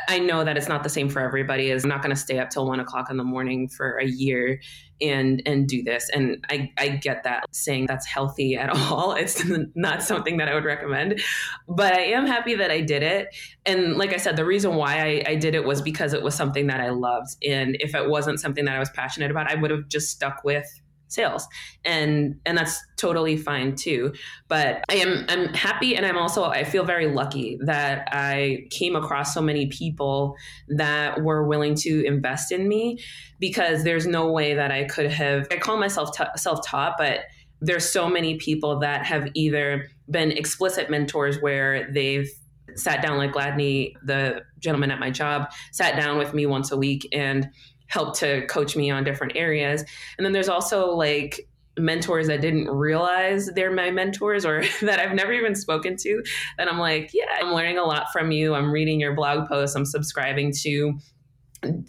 I 0.07 0.19
know 0.19 0.45
that 0.45 0.55
it's 0.55 0.69
not 0.69 0.83
the 0.83 0.89
same 0.89 1.09
for 1.09 1.19
everybody. 1.19 1.69
Is 1.69 1.83
I'm 1.83 1.89
not 1.89 2.01
going 2.01 2.15
to 2.15 2.21
stay 2.21 2.39
up 2.39 2.49
till 2.49 2.65
one 2.65 2.79
o'clock 2.79 3.09
in 3.09 3.17
the 3.17 3.23
morning 3.23 3.67
for 3.67 3.97
a 3.97 4.05
year 4.05 4.61
and 5.01 5.41
and 5.45 5.67
do 5.67 5.83
this. 5.83 6.09
And 6.13 6.43
I 6.49 6.71
I 6.77 6.87
get 6.89 7.23
that 7.23 7.45
saying 7.51 7.87
that's 7.87 8.05
healthy 8.05 8.55
at 8.55 8.69
all. 8.91 9.13
It's 9.13 9.43
not 9.75 10.01
something 10.01 10.37
that 10.37 10.47
I 10.47 10.55
would 10.55 10.63
recommend. 10.63 11.19
But 11.67 11.93
I 11.93 12.01
am 12.01 12.25
happy 12.25 12.55
that 12.55 12.71
I 12.71 12.79
did 12.79 13.03
it. 13.03 13.35
And 13.65 13.97
like 13.97 14.13
I 14.13 14.17
said, 14.17 14.37
the 14.37 14.45
reason 14.45 14.75
why 14.75 14.99
I, 14.99 15.31
I 15.31 15.35
did 15.35 15.53
it 15.53 15.65
was 15.65 15.81
because 15.81 16.13
it 16.13 16.23
was 16.23 16.33
something 16.33 16.67
that 16.67 16.79
I 16.79 16.89
loved. 16.89 17.35
And 17.45 17.75
if 17.81 17.93
it 17.93 18.09
wasn't 18.09 18.39
something 18.39 18.63
that 18.65 18.75
I 18.75 18.79
was 18.79 18.89
passionate 18.91 19.31
about, 19.31 19.51
I 19.51 19.55
would 19.55 19.71
have 19.71 19.89
just 19.89 20.09
stuck 20.11 20.43
with 20.45 20.65
sales. 21.13 21.47
And 21.85 22.39
and 22.45 22.57
that's 22.57 22.81
totally 22.97 23.37
fine 23.37 23.75
too. 23.75 24.13
But 24.47 24.83
i 24.89 24.95
am 24.95 25.25
i'm 25.29 25.53
happy 25.53 25.95
and 25.95 26.05
i'm 26.05 26.17
also 26.17 26.45
i 26.45 26.63
feel 26.63 26.83
very 26.83 27.07
lucky 27.07 27.57
that 27.61 28.07
i 28.11 28.65
came 28.69 28.95
across 28.95 29.33
so 29.33 29.41
many 29.41 29.67
people 29.67 30.35
that 30.69 31.21
were 31.21 31.47
willing 31.47 31.75
to 31.75 32.05
invest 32.05 32.51
in 32.51 32.67
me 32.67 32.99
because 33.39 33.83
there's 33.83 34.05
no 34.05 34.31
way 34.31 34.53
that 34.53 34.71
i 34.71 34.83
could 34.85 35.09
have 35.11 35.47
i 35.51 35.57
call 35.57 35.77
myself 35.77 36.15
t- 36.15 36.23
self-taught 36.35 36.95
but 36.97 37.21
there's 37.61 37.89
so 37.89 38.09
many 38.09 38.37
people 38.37 38.79
that 38.79 39.05
have 39.05 39.29
either 39.33 39.89
been 40.09 40.31
explicit 40.31 40.89
mentors 40.89 41.41
where 41.41 41.91
they've 41.91 42.29
sat 42.75 43.01
down 43.01 43.17
like 43.17 43.33
Gladney, 43.33 43.93
the 44.03 44.41
gentleman 44.59 44.91
at 44.91 44.99
my 44.99 45.09
job, 45.09 45.51
sat 45.71 45.95
down 45.95 46.17
with 46.17 46.33
me 46.33 46.45
once 46.45 46.71
a 46.71 46.77
week 46.77 47.07
and 47.11 47.49
helped 47.93 48.17
to 48.19 48.45
coach 48.47 48.75
me 48.75 48.89
on 48.89 49.03
different 49.03 49.33
areas. 49.35 49.85
And 50.17 50.25
then 50.25 50.33
there's 50.33 50.49
also 50.49 50.95
like 50.95 51.47
mentors 51.77 52.27
that 52.27 52.41
didn't 52.41 52.67
realize 52.69 53.47
they're 53.53 53.71
my 53.71 53.91
mentors 53.91 54.45
or 54.45 54.63
that 54.81 54.99
I've 54.99 55.13
never 55.13 55.31
even 55.31 55.53
spoken 55.53 55.95
to 55.97 56.23
And 56.57 56.69
I'm 56.69 56.79
like, 56.79 57.11
yeah, 57.13 57.25
I'm 57.39 57.53
learning 57.53 57.77
a 57.77 57.83
lot 57.83 58.07
from 58.11 58.31
you. 58.31 58.55
I'm 58.55 58.71
reading 58.71 58.99
your 58.99 59.13
blog 59.13 59.47
posts, 59.47 59.75
I'm 59.75 59.85
subscribing 59.85 60.53
to 60.63 60.93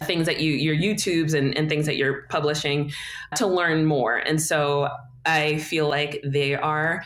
things 0.03 0.27
that 0.27 0.39
you 0.39 0.51
your 0.51 0.75
YouTubes 0.75 1.33
and, 1.33 1.57
and 1.57 1.67
things 1.67 1.85
that 1.87 1.97
you're 1.97 2.23
publishing 2.29 2.91
to 3.35 3.47
learn 3.47 3.85
more. 3.85 4.15
And 4.15 4.41
so 4.41 4.87
I 5.25 5.57
feel 5.57 5.89
like 5.89 6.23
they 6.23 6.53
are 6.53 7.03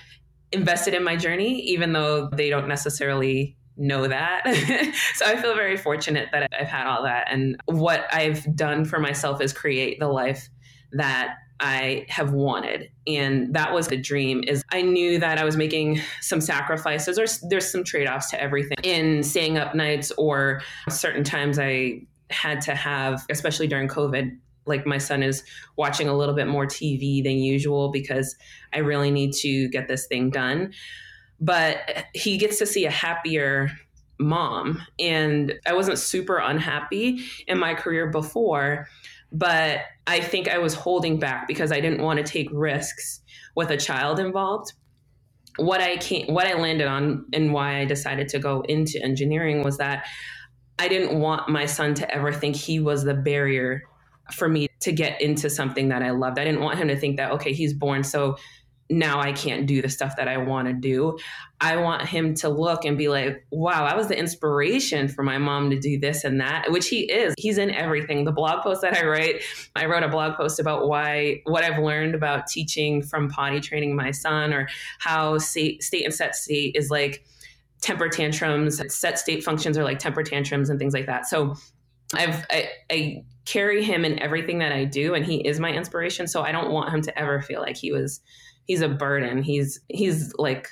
invested 0.52 0.94
in 0.94 1.04
my 1.04 1.16
journey, 1.16 1.62
even 1.62 1.94
though 1.94 2.28
they 2.28 2.50
don't 2.50 2.68
necessarily 2.68 3.56
know 3.80 4.08
that. 4.08 4.44
so 5.16 5.26
I 5.26 5.42
feel 5.42 5.56
very 5.56 5.78
fortunate 5.78 6.30
that 6.32 6.50
I've 6.54 6.68
had 6.68 6.86
all 6.86 7.04
that. 7.04 7.28
And 7.32 7.60
what 7.66 8.06
I've 8.14 8.56
done 8.56 8.86
for 8.86 9.00
myself 9.00 9.42
is 9.42 9.54
create 9.54 10.00
the 10.00 10.08
life 10.08 10.50
that 10.92 11.36
I 11.62 12.06
have 12.10 12.32
wanted. 12.32 12.90
And 13.08 13.54
that 13.54 13.74
was 13.74 13.88
the 13.88 13.98
dream 13.98 14.44
is 14.48 14.64
I 14.72 14.82
knew 14.82 15.20
that 15.20 15.38
I 15.38 15.44
was 15.44 15.58
making 15.58 16.02
some 16.22 16.40
sacrifices 16.40 17.18
or 17.18 17.26
there's 17.50 17.70
some 17.70 17.84
trade-offs 17.84 18.30
to 18.32 18.42
everything 18.42 18.78
in 18.84 19.24
staying 19.24 19.58
up 19.58 19.76
nights 19.76 20.12
or 20.18 20.62
certain 20.90 21.24
times 21.24 21.60
I 21.60 22.02
had 22.30 22.62
to 22.62 22.76
have, 22.76 23.26
especially 23.30 23.68
during 23.68 23.88
COVID, 23.88 24.38
like 24.66 24.86
my 24.86 25.00
son 25.00 25.24
is 25.24 25.44
watching 25.78 26.08
a 26.08 26.16
little 26.16 26.36
bit 26.36 26.48
more 26.48 26.66
TV 26.66 27.24
than 27.24 27.38
usual 27.38 27.92
because 27.92 28.36
I 28.74 28.80
really 28.80 29.12
need 29.12 29.34
to 29.42 29.68
get 29.70 29.88
this 29.88 30.06
thing 30.08 30.30
done 30.30 30.74
but 31.40 32.06
he 32.14 32.38
gets 32.38 32.58
to 32.60 32.66
see 32.66 32.86
a 32.86 32.92
happier 32.92 33.72
mom. 34.20 34.82
And 35.00 35.54
I 35.66 35.74
wasn't 35.74 35.98
super 35.98 36.38
unhappy 36.38 37.24
in 37.48 37.58
my 37.58 37.74
career 37.74 38.08
before, 38.08 38.88
but 39.32 39.82
I 40.08 40.20
think 40.20 40.48
I 40.48 40.58
was 40.58 40.74
holding 40.74 41.20
back 41.20 41.48
because 41.48 41.72
I 41.72 41.80
didn't 41.80 42.02
want 42.02 42.18
to 42.18 42.24
take 42.24 42.50
risks 42.52 43.22
with 43.56 43.70
a 43.70 43.78
child 43.78 44.20
involved. 44.20 44.74
What 45.58 45.82
I 45.82 45.98
came, 45.98 46.34
what 46.34 46.48
I 46.48 46.54
landed 46.54 46.88
on 46.88 47.26
and 47.34 47.54
why 47.54 47.80
I 47.80 47.86
decided 47.86 48.30
to 48.30 48.40
go 48.40 48.62
into 48.62 49.02
engineering 49.02 49.64
was 49.64 49.78
that 49.78 50.06
I 50.78 50.88
didn't 50.88 51.20
want 51.20 51.50
my 51.50 51.66
son 51.66 51.94
to 51.96 52.14
ever 52.14 52.32
think 52.32 52.56
he 52.56 52.80
was 52.80 53.04
the 53.04 53.14
barrier 53.14 53.84
for 54.34 54.48
me 54.48 54.68
to 54.82 54.92
get 54.92 55.22
into 55.22 55.50
something 55.50 55.90
that 55.90 56.02
I 56.02 56.12
loved. 56.12 56.40
I 56.40 56.46
didn't 56.46 56.62
want 56.62 56.78
him 56.78 56.88
to 56.88 56.96
think 56.96 57.18
that 57.18 57.32
okay, 57.32 57.54
he's 57.54 57.74
born 57.74 58.04
so 58.04 58.38
now 58.90 59.20
I 59.20 59.32
can't 59.34 59.68
do 59.68 59.82
the 59.82 59.90
stuff 59.90 60.16
that 60.16 60.28
I 60.28 60.38
want 60.38 60.68
to 60.68 60.74
do. 60.74 61.18
I 61.62 61.78
want 61.78 62.08
him 62.08 62.34
to 62.36 62.50
look 62.50 62.86
and 62.86 62.98
be 62.98 63.08
like, 63.08 63.46
wow, 63.52 63.86
I 63.86 63.96
was 63.96 64.08
the 64.08 64.18
inspiration 64.18 65.08
for 65.08 65.24
my 65.24 65.38
mom 65.38 65.70
to 65.70 65.80
do 65.80 66.00
this 66.00 66.24
and 66.24 66.42
that, 66.42 66.72
which 66.72 66.88
he 66.88 67.02
is. 67.02 67.36
He's 67.38 67.58
in 67.58 67.70
everything. 67.70 68.26
The 68.26 68.32
blog 68.32 68.64
post 68.64 68.82
that 68.82 68.98
I 68.98 69.06
write, 69.06 69.44
I 69.76 69.86
wrote 69.86 70.04
a 70.04 70.08
blog 70.08 70.36
post 70.36 70.60
about 70.60 70.88
why, 70.88 71.42
what 71.46 71.64
I've 71.64 71.84
learned 71.84 72.16
about 72.16 72.48
teaching 72.48 73.04
from 73.04 73.30
potty 73.30 73.60
training 73.60 73.96
my 73.96 74.12
son 74.12 74.54
or 74.54 74.68
how 75.00 75.38
state, 75.38 75.84
state 75.84 76.06
and 76.06 76.14
set 76.14 76.36
state 76.36 76.76
is 76.76 76.90
like 76.90 77.24
temper 77.82 78.10
tantrums, 78.10 78.82
set 78.94 79.20
state 79.20 79.44
functions 79.44 79.78
are 79.78 79.84
like 79.84 80.00
temper 80.00 80.24
tantrums 80.24 80.70
and 80.70 80.80
things 80.80 80.94
like 80.94 81.06
that. 81.06 81.28
So 81.28 81.56
I've, 82.14 82.46
I, 82.50 82.70
I 82.92 83.24
carry 83.46 83.84
him 83.84 84.06
in 84.06 84.20
everything 84.20 84.60
that 84.60 84.72
I 84.72 84.86
do 84.86 85.16
and 85.16 85.26
he 85.26 85.38
is 85.48 85.60
my 85.60 85.72
inspiration. 85.72 86.28
So 86.28 86.42
I 86.42 86.52
don't 86.52 86.72
want 86.72 86.94
him 86.94 87.02
to 87.02 87.20
ever 87.20 87.42
feel 87.42 87.62
like 87.62 87.78
he 87.78 87.92
was 87.92 88.22
he's 88.66 88.82
a 88.82 88.90
burden. 88.90 89.42
He's 89.42 89.82
he's 89.90 90.34
like 90.38 90.70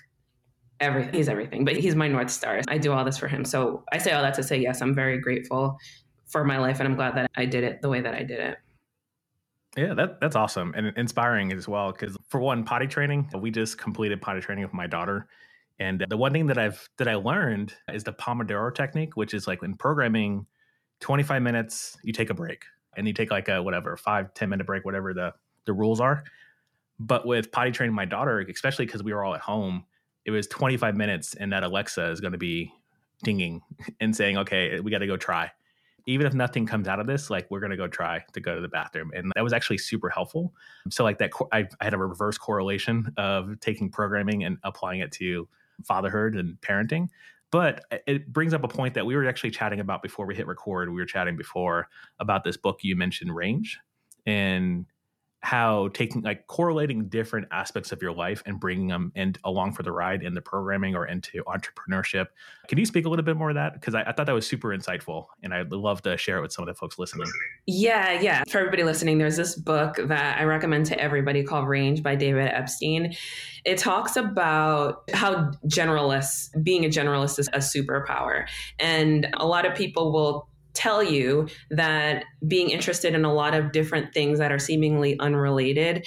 everything. 0.80 1.13
He's 1.13 1.28
everything, 1.28 1.65
but 1.65 1.76
he's 1.76 1.95
my 1.95 2.08
north 2.08 2.30
star. 2.30 2.62
I 2.67 2.78
do 2.78 2.93
all 2.93 3.04
this 3.04 3.17
for 3.17 3.28
him. 3.28 3.43
So 3.43 3.84
I 3.91 3.97
say 3.97 4.12
all 4.12 4.21
that 4.21 4.36
to 4.36 4.43
say 4.43 4.58
yes, 4.58 4.82
I'm 4.82 4.93
very 4.93 5.19
grateful 5.19 5.78
for 6.28 6.43
my 6.43 6.58
life, 6.58 6.80
and 6.80 6.88
I'm 6.88 6.95
glad 6.95 7.15
that 7.15 7.32
I 7.36 7.45
did 7.45 7.63
it 7.63 7.82
the 7.82 7.89
way 7.89 8.02
that 8.02 8.13
I 8.13 8.23
did 8.23 8.39
it. 8.39 8.58
Yeah, 9.76 9.93
that 9.93 10.21
that's 10.21 10.36
awesome 10.36 10.73
and 10.76 10.93
inspiring 10.97 11.52
as 11.52 11.67
well. 11.67 11.91
Because 11.91 12.17
for 12.30 12.39
one, 12.39 12.63
potty 12.63 12.88
training, 12.88 13.30
we 13.36 13.52
just 13.52 13.78
completed 13.78 14.21
potty 14.21 14.41
training 14.41 14.63
with 14.63 14.73
my 14.73 14.88
daughter, 14.88 15.28
and 15.80 16.06
the 16.08 16.17
one 16.17 16.34
thing 16.34 16.47
that 16.47 16.58
I've 16.58 16.88
that 16.97 17.08
I 17.08 17.15
learned 17.15 17.73
is 17.91 18.04
the 18.04 18.13
Pomodoro 18.13 18.73
technique, 18.73 19.15
which 19.15 19.34
is 19.34 19.47
like 19.47 19.63
in 19.63 19.76
programming, 19.76 20.45
25 20.99 21.41
minutes, 21.41 21.97
you 22.03 22.13
take 22.13 22.29
a 22.29 22.33
break, 22.33 22.63
and 22.95 23.07
you 23.07 23.13
take 23.13 23.31
like 23.31 23.49
a 23.49 23.62
whatever 23.62 23.95
five 23.97 24.33
ten 24.33 24.49
minute 24.49 24.65
break, 24.65 24.86
whatever 24.86 25.13
the 25.13 25.33
the 25.65 25.73
rules 25.73 25.99
are. 25.99 26.23
But 26.99 27.27
with 27.27 27.51
potty 27.51 27.71
training 27.71 27.95
my 27.95 28.05
daughter, 28.05 28.39
especially 28.39 28.86
because 28.86 29.03
we 29.03 29.13
were 29.13 29.23
all 29.23 29.36
at 29.36 29.41
home, 29.41 29.86
it 30.25 30.31
was 30.31 30.47
25 30.47 30.95
minutes 30.95 31.36
and 31.36 31.53
that 31.53 31.63
Alexa 31.63 32.10
is 32.10 32.19
going 32.19 32.33
to 32.33 32.39
be 32.39 32.73
dinging 33.23 33.62
and 33.99 34.15
saying, 34.15 34.38
okay, 34.38 34.79
we 34.79 34.91
got 34.91 34.99
to 34.99 35.07
go 35.07 35.17
try. 35.17 35.51
Even 36.05 36.25
if 36.25 36.33
nothing 36.33 36.65
comes 36.65 36.88
out 36.88 36.99
of 37.01 37.05
this, 37.07 37.29
like 37.29 37.45
we're 37.51 37.60
going 37.60 37.71
to 37.71 37.77
go 37.77 37.88
try 37.88 38.23
to 38.31 38.39
go 38.39 38.55
to 38.55 38.62
the 38.62 38.69
bathroom. 38.69 39.12
And 39.13 39.31
that 39.36 39.43
was 39.43 39.51
actually 39.51 39.77
super 39.77 40.10
helpful. 40.10 40.53
So, 40.89 41.03
like 41.03 41.17
that, 41.17 41.31
I, 41.51 41.67
I 41.81 41.83
had 41.83 41.93
a 41.93 41.97
reverse 41.97 42.38
correlation 42.38 43.13
of 43.17 43.60
taking 43.60 43.91
programming 43.91 44.45
and 44.45 44.57
applying 44.63 45.01
it 45.01 45.12
to 45.13 45.49
fatherhood 45.83 46.36
and 46.36 46.60
parenting. 46.62 47.10
But 47.51 47.86
uh, 47.91 47.97
it 48.05 48.31
brings 48.31 48.53
up 48.53 48.63
a 48.63 48.67
point 48.67 48.93
that 48.95 49.05
we 49.05 49.15
were 49.15 49.27
actually 49.27 49.51
chatting 49.51 49.79
about 49.79 50.01
before 50.01 50.25
we 50.25 50.36
hit 50.36 50.47
record. 50.47 50.89
We 50.89 50.99
were 50.99 51.05
chatting 51.05 51.38
before 51.38 51.88
about 52.19 52.43
this 52.43 52.57
book 52.57 52.79
you 52.83 52.95
mentioned, 52.95 53.36
Range. 53.36 53.79
And 54.25 54.86
how 55.47 55.88
taking 55.93 56.21
like 56.23 56.45
correlating 56.47 57.07
different 57.07 57.47
aspects 57.51 57.93
of 57.93 58.01
your 58.01 58.12
life 58.12 58.43
and 58.45 58.60
bringing 58.60 58.89
them 58.89 59.13
and 59.15 59.39
along 59.45 59.71
for 59.71 59.81
the 59.81 59.91
ride 59.93 60.21
in 60.21 60.33
the 60.33 60.41
programming 60.41 60.93
or 60.93 61.07
into 61.07 61.41
entrepreneurship. 61.45 62.25
Can 62.67 62.77
you 62.77 62.86
speak 62.86 63.05
a 63.05 63.10
little 63.10 63.23
bit 63.23 63.38
more 63.38 63.51
of 63.51 63.55
that? 63.55 63.71
Because 63.71 63.95
I, 63.95 64.01
I, 64.01 64.12
thought 64.12 64.25
that 64.25 64.36
was 64.36 64.45
super 64.45 64.77
insightful 64.77 65.27
and 65.41 65.53
I'd 65.53 65.71
love 65.71 66.01
to 66.01 66.17
share 66.17 66.38
it 66.38 66.41
with 66.41 66.51
some 66.51 66.63
of 66.63 66.67
the 66.67 66.77
folks 66.77 66.99
listening. 66.99 67.31
Yeah, 67.65 68.19
yeah. 68.19 68.43
For 68.49 68.57
everybody 68.57 68.83
listening, 68.83 69.19
there's 69.19 69.38
this 69.38 69.55
book 69.55 69.95
that 70.03 70.38
I 70.38 70.43
recommend 70.43 70.86
to 70.88 70.99
everybody 70.99 71.43
called 71.43 71.65
Range 71.65 72.03
by 72.03 72.15
David 72.15 72.49
Epstein. 72.49 73.15
It 73.63 73.77
talks 73.77 74.17
about 74.17 75.10
how 75.13 75.51
generalists, 75.65 76.49
being 76.62 76.83
a 76.83 76.89
generalist 76.89 77.39
is 77.39 77.47
a 77.53 77.60
superpower. 77.60 78.49
And 78.79 79.29
a 79.36 79.47
lot 79.47 79.65
of 79.65 79.75
people 79.75 80.12
will 80.12 80.49
tell 80.77 81.03
you 81.03 81.47
that 81.71 82.23
being 82.47 82.69
interested 82.69 83.13
in 83.13 83.25
a 83.25 83.33
lot 83.33 83.53
of 83.53 83.71
different 83.71 84.13
things 84.13 84.39
that 84.39 84.51
are 84.51 84.59
seemingly 84.59 85.19
unrelated 85.19 86.05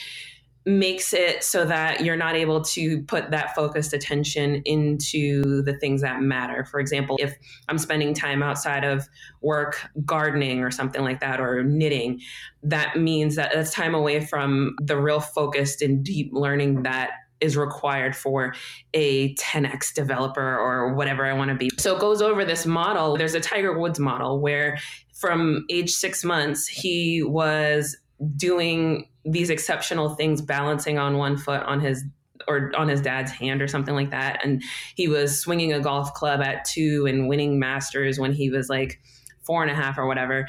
makes 0.66 1.14
it 1.14 1.42
so 1.42 1.64
that 1.64 2.04
you're 2.04 2.16
not 2.16 2.34
able 2.34 2.60
to 2.62 3.02
put 3.04 3.30
that 3.30 3.54
focused 3.54 3.92
attention 3.92 4.62
into 4.66 5.62
the 5.62 5.72
things 5.78 6.02
that 6.02 6.20
matter. 6.20 6.64
For 6.64 6.80
example, 6.80 7.16
if 7.18 7.34
I'm 7.68 7.78
spending 7.78 8.12
time 8.12 8.42
outside 8.42 8.84
of 8.84 9.08
work 9.40 9.80
gardening 10.04 10.60
or 10.60 10.70
something 10.70 11.02
like 11.02 11.20
that 11.20 11.40
or 11.40 11.62
knitting, 11.62 12.20
that 12.62 12.98
means 12.98 13.36
that 13.36 13.52
that's 13.54 13.72
time 13.72 13.94
away 13.94 14.20
from 14.20 14.76
the 14.82 15.00
real 15.00 15.20
focused 15.20 15.80
and 15.80 16.04
deep 16.04 16.30
learning 16.32 16.82
that 16.82 17.12
is 17.40 17.56
required 17.56 18.14
for 18.14 18.54
a 18.94 19.34
10x 19.34 19.94
developer 19.94 20.58
or 20.58 20.94
whatever 20.94 21.24
I 21.24 21.32
want 21.32 21.50
to 21.50 21.54
be. 21.54 21.70
So 21.78 21.96
it 21.96 22.00
goes 22.00 22.22
over 22.22 22.44
this 22.44 22.66
model. 22.66 23.16
There's 23.16 23.34
a 23.34 23.40
Tiger 23.40 23.78
Woods 23.78 23.98
model 23.98 24.40
where 24.40 24.78
from 25.14 25.64
age 25.70 25.90
6 25.90 26.24
months 26.24 26.66
he 26.66 27.22
was 27.22 27.96
doing 28.36 29.08
these 29.24 29.50
exceptional 29.50 30.10
things 30.10 30.42
balancing 30.42 30.98
on 30.98 31.18
one 31.18 31.36
foot 31.36 31.62
on 31.64 31.80
his 31.80 32.04
or 32.48 32.72
on 32.76 32.88
his 32.88 33.00
dad's 33.00 33.30
hand 33.30 33.60
or 33.60 33.68
something 33.68 33.94
like 33.94 34.10
that 34.10 34.42
and 34.44 34.62
he 34.94 35.08
was 35.08 35.38
swinging 35.38 35.72
a 35.72 35.80
golf 35.80 36.12
club 36.14 36.40
at 36.40 36.64
two 36.64 37.06
and 37.06 37.28
winning 37.28 37.58
masters 37.58 38.18
when 38.18 38.32
he 38.32 38.48
was 38.48 38.68
like 38.70 38.98
four 39.42 39.62
and 39.62 39.70
a 39.70 39.74
half 39.74 39.98
or 39.98 40.06
whatever 40.06 40.48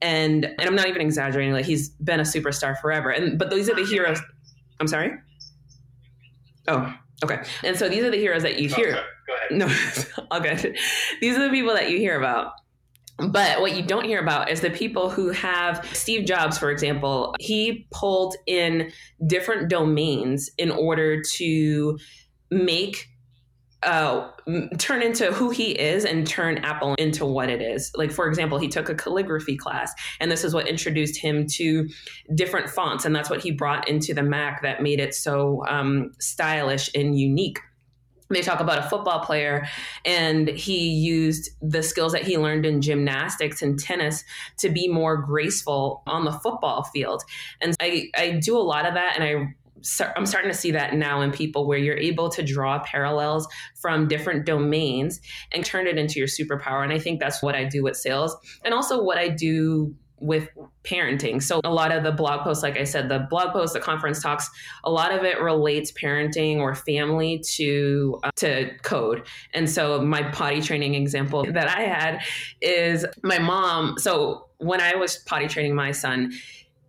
and 0.00 0.44
and 0.44 0.62
i'm 0.62 0.76
not 0.76 0.86
even 0.86 1.02
exaggerating 1.02 1.52
like 1.52 1.64
he's 1.64 1.90
been 1.90 2.20
a 2.20 2.24
superstar 2.24 2.78
forever 2.80 3.10
and 3.10 3.38
but 3.38 3.50
these 3.50 3.68
are 3.68 3.74
the 3.74 3.84
heroes 3.84 4.20
i'm 4.78 4.86
sorry 4.86 5.10
oh 6.68 6.94
okay. 7.24 7.42
And 7.62 7.76
so 7.76 7.88
these 7.88 8.04
are 8.04 8.10
the 8.10 8.18
heroes 8.18 8.42
that 8.42 8.58
you 8.58 8.68
oh, 8.72 8.74
hear. 8.74 8.88
Okay, 8.88 9.02
go 9.26 9.34
ahead. 9.34 9.50
no 10.16 10.24
all 10.30 10.40
good. 10.40 10.76
These 11.20 11.36
are 11.36 11.44
the 11.44 11.50
people 11.50 11.74
that 11.74 11.90
you 11.90 11.98
hear 11.98 12.18
about. 12.18 12.52
But 13.18 13.60
what 13.60 13.76
you 13.76 13.82
don't 13.82 14.04
hear 14.04 14.20
about 14.20 14.50
is 14.50 14.60
the 14.60 14.70
people 14.70 15.10
who 15.10 15.30
have 15.30 15.86
Steve 15.92 16.26
Jobs, 16.26 16.58
for 16.58 16.70
example, 16.70 17.34
he 17.38 17.86
pulled 17.92 18.34
in 18.46 18.90
different 19.26 19.68
domains 19.68 20.50
in 20.58 20.70
order 20.70 21.22
to 21.36 21.98
make 22.50 23.06
uh, 23.82 24.28
turn 24.78 25.02
into 25.02 25.32
who 25.32 25.50
he 25.50 25.72
is 25.72 26.04
and 26.04 26.26
turn 26.26 26.58
Apple 26.58 26.94
into 26.94 27.26
what 27.26 27.48
it 27.48 27.60
is. 27.60 27.90
Like, 27.94 28.10
for 28.10 28.28
example, 28.28 28.58
he 28.58 28.68
took 28.68 28.88
a 28.88 28.94
calligraphy 28.94 29.56
class, 29.56 29.92
and 30.20 30.30
this 30.30 30.44
is 30.44 30.54
what 30.54 30.68
introduced 30.68 31.16
him 31.16 31.46
to 31.54 31.88
different 32.34 32.68
fonts. 32.68 33.04
And 33.04 33.14
that's 33.14 33.30
what 33.30 33.40
he 33.40 33.50
brought 33.50 33.88
into 33.88 34.14
the 34.14 34.22
Mac 34.22 34.62
that 34.62 34.82
made 34.82 35.00
it 35.00 35.14
so 35.14 35.64
um, 35.66 36.12
stylish 36.18 36.90
and 36.94 37.18
unique 37.18 37.58
they 38.32 38.40
talk 38.40 38.60
about 38.60 38.78
a 38.78 38.88
football 38.88 39.20
player 39.20 39.66
and 40.04 40.48
he 40.48 40.88
used 40.88 41.50
the 41.60 41.82
skills 41.82 42.12
that 42.12 42.22
he 42.22 42.38
learned 42.38 42.64
in 42.64 42.80
gymnastics 42.80 43.62
and 43.62 43.78
tennis 43.78 44.24
to 44.56 44.70
be 44.70 44.88
more 44.88 45.16
graceful 45.16 46.02
on 46.06 46.24
the 46.24 46.32
football 46.32 46.82
field 46.84 47.22
and 47.60 47.76
i, 47.80 48.08
I 48.16 48.40
do 48.42 48.56
a 48.56 48.60
lot 48.60 48.86
of 48.86 48.94
that 48.94 49.14
and 49.16 49.24
i 49.24 49.54
I'm 50.16 50.26
starting 50.26 50.50
to 50.50 50.56
see 50.56 50.70
that 50.72 50.94
now 50.94 51.20
in 51.20 51.30
people 51.30 51.66
where 51.66 51.78
you're 51.78 51.96
able 51.96 52.28
to 52.30 52.42
draw 52.42 52.80
parallels 52.80 53.46
from 53.80 54.08
different 54.08 54.46
domains 54.46 55.20
and 55.52 55.64
turn 55.64 55.86
it 55.86 55.98
into 55.98 56.18
your 56.18 56.28
superpower. 56.28 56.82
And 56.82 56.92
I 56.92 56.98
think 56.98 57.20
that's 57.20 57.42
what 57.42 57.54
I 57.54 57.64
do 57.64 57.82
with 57.82 57.96
sales 57.96 58.36
and 58.64 58.74
also 58.74 59.02
what 59.02 59.18
I 59.18 59.28
do 59.28 59.94
with 60.22 60.48
parenting. 60.84 61.42
So 61.42 61.60
a 61.64 61.70
lot 61.70 61.92
of 61.92 62.04
the 62.04 62.12
blog 62.12 62.42
posts, 62.42 62.62
like 62.62 62.78
I 62.78 62.84
said, 62.84 63.08
the 63.08 63.26
blog 63.28 63.52
posts, 63.52 63.74
the 63.74 63.80
conference 63.80 64.22
talks, 64.22 64.48
a 64.84 64.90
lot 64.90 65.12
of 65.12 65.24
it 65.24 65.40
relates 65.40 65.92
parenting 65.92 66.58
or 66.58 66.74
family 66.74 67.42
to 67.54 68.18
uh, 68.22 68.30
to 68.36 68.70
code. 68.82 69.26
And 69.52 69.68
so 69.68 70.00
my 70.00 70.22
potty 70.22 70.62
training 70.62 70.94
example 70.94 71.44
that 71.52 71.68
I 71.68 71.82
had 71.82 72.20
is 72.60 73.04
my 73.22 73.38
mom. 73.38 73.98
So 73.98 74.46
when 74.58 74.80
I 74.80 74.94
was 74.94 75.18
potty 75.18 75.48
training 75.48 75.74
my 75.74 75.90
son, 75.90 76.32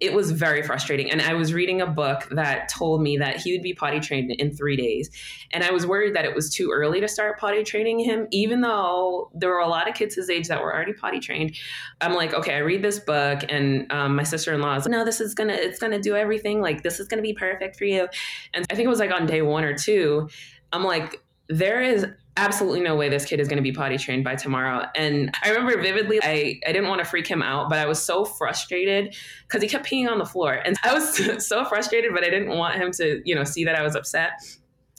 it 0.04 0.14
was 0.14 0.32
very 0.32 0.62
frustrating. 0.62 1.10
And 1.10 1.22
I 1.22 1.34
was 1.34 1.54
reading 1.54 1.80
a 1.80 1.88
book 1.88 2.28
that 2.32 2.68
told 2.68 3.02
me 3.02 3.16
that 3.18 3.38
he 3.38 3.54
would 3.54 3.62
be 3.62 3.74
potty 3.74 4.02
trained 4.02 4.32
in 4.32 4.54
three 4.54 4.76
days. 4.76 5.10
And 5.52 5.64
I 5.64 5.72
was 5.72 5.88
worried 5.88 6.14
that 6.16 6.26
it 6.26 6.36
was 6.36 6.54
too 6.54 6.72
early 6.72 7.00
to 7.00 7.08
start 7.08 7.40
potty 7.40 7.64
training 7.64 8.00
him, 8.00 8.28
even 8.32 8.60
though 8.60 9.32
there 9.34 9.50
were 9.50 9.60
a 9.60 9.68
lot 9.68 9.88
of 9.88 9.96
kids 9.96 10.16
his 10.16 10.30
age 10.30 10.50
that 10.50 10.62
were 10.62 10.74
already 10.74 10.92
potty 10.92 11.22
trained. 11.22 11.56
I'm 12.02 12.14
like, 12.14 12.34
okay, 12.34 12.56
I 12.56 12.58
read 12.58 12.82
this 12.82 13.00
book, 13.00 13.44
and 13.48 13.90
um, 13.94 14.18
my 14.18 14.24
sister 14.24 14.54
in 14.54 14.60
law 14.60 14.76
is 14.76 14.84
like, 14.84 14.92
no, 14.92 15.06
this 15.06 15.22
is 15.22 15.34
gonna, 15.34 15.54
it's 15.54 15.80
gonna 15.80 16.02
do 16.02 16.18
everything. 16.18 16.60
Like, 16.60 16.84
this 16.84 17.00
is 17.00 17.08
gonna 17.08 17.22
be 17.22 17.34
perfect 17.34 17.78
for 17.78 17.86
you. 17.86 18.10
And 18.54 18.66
I 18.70 18.76
think 18.76 18.86
it 18.86 18.90
was 18.90 19.00
like 19.00 19.12
on 19.12 19.26
day 19.26 19.42
one 19.42 19.64
or 19.64 19.74
two, 19.74 20.28
I'm 20.74 20.84
like, 20.84 21.24
there 21.48 21.82
is 21.82 22.06
absolutely 22.36 22.82
no 22.82 22.96
way 22.96 23.10
this 23.10 23.26
kid 23.26 23.40
is 23.40 23.48
going 23.48 23.58
to 23.58 23.64
be 23.64 23.72
potty 23.72 23.98
trained 23.98 24.24
by 24.24 24.36
tomorrow. 24.36 24.86
And 24.96 25.32
I 25.44 25.50
remember 25.50 25.80
vividly, 25.82 26.20
I, 26.24 26.60
I 26.66 26.72
didn't 26.72 26.88
want 26.88 27.00
to 27.00 27.06
freak 27.06 27.28
him 27.28 27.44
out, 27.44 27.70
but 27.70 27.78
I 27.78 27.86
was 27.86 28.02
so 28.02 28.26
frustrated 28.26 29.16
because 29.48 29.62
he 29.62 29.68
kept 29.68 29.86
peeing 29.86 30.10
on 30.10 30.18
the 30.18 30.26
floor. 30.26 30.54
And 30.54 30.76
I 30.84 30.94
was 30.94 31.48
so 31.48 31.64
frustrated, 31.66 32.12
but 32.14 32.24
I 32.24 32.30
didn't 32.30 32.58
want 32.58 32.76
him 32.76 32.92
to, 32.94 33.22
you 33.24 33.36
know, 33.36 33.44
see 33.44 33.64
that 33.66 33.76
I 33.76 33.84
was 33.84 33.96
upset. 33.96 34.42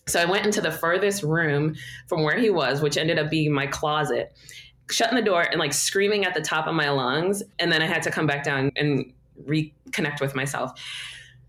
So 0.07 0.21
I 0.21 0.27
went 0.27 0.47
into 0.47 0.61
the 0.61 0.71
furthest 0.71 1.23
room 1.23 1.75
from 2.07 2.23
where 2.23 2.39
he 2.39 2.51
was, 2.51 2.81
which 2.81 2.97
ended 2.97 3.19
up 3.19 3.31
being 3.31 3.53
my 3.53 3.67
closet, 3.67 4.37
shutting 4.91 5.17
the 5.17 5.23
door 5.23 5.43
and 5.43 5.59
like 5.59 5.73
screaming 5.73 6.25
at 6.25 6.35
the 6.35 6.43
top 6.43 6.67
of 6.67 6.75
my 6.75 6.91
lungs. 6.91 7.43
And 7.59 7.73
then 7.73 7.83
I 7.83 7.87
had 7.87 8.03
to 8.03 8.11
come 8.11 8.27
back 8.27 8.45
down 8.45 8.71
and 8.77 9.13
reconnect 9.45 10.21
with 10.21 10.35
myself. 10.37 10.73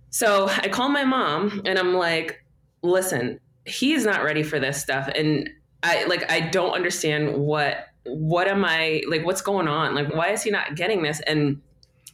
So 0.09 0.47
I 0.47 0.69
called 0.69 0.93
my 0.93 1.03
mom 1.03 1.61
and 1.65 1.77
I'm 1.77 1.93
like, 1.93 2.43
listen, 2.81 3.39
he's 3.65 4.05
not 4.05 4.23
ready 4.23 4.41
for 4.41 4.59
this 4.59 4.81
stuff. 4.81 5.09
And 5.13 5.49
I 5.85 6.05
like 6.05 6.29
I 6.31 6.41
don't 6.41 6.73
understand 6.73 7.37
what 7.37 7.87
what 8.05 8.47
am 8.47 8.65
I 8.65 9.03
like 9.07 9.25
what's 9.25 9.41
going 9.41 9.67
on? 9.67 9.95
Like 9.95 10.13
why 10.13 10.31
is 10.31 10.43
he 10.43 10.51
not 10.51 10.75
getting 10.75 11.03
this? 11.03 11.19
And 11.21 11.61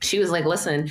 she 0.01 0.19
was 0.19 0.29
like, 0.29 0.45
"Listen, 0.45 0.89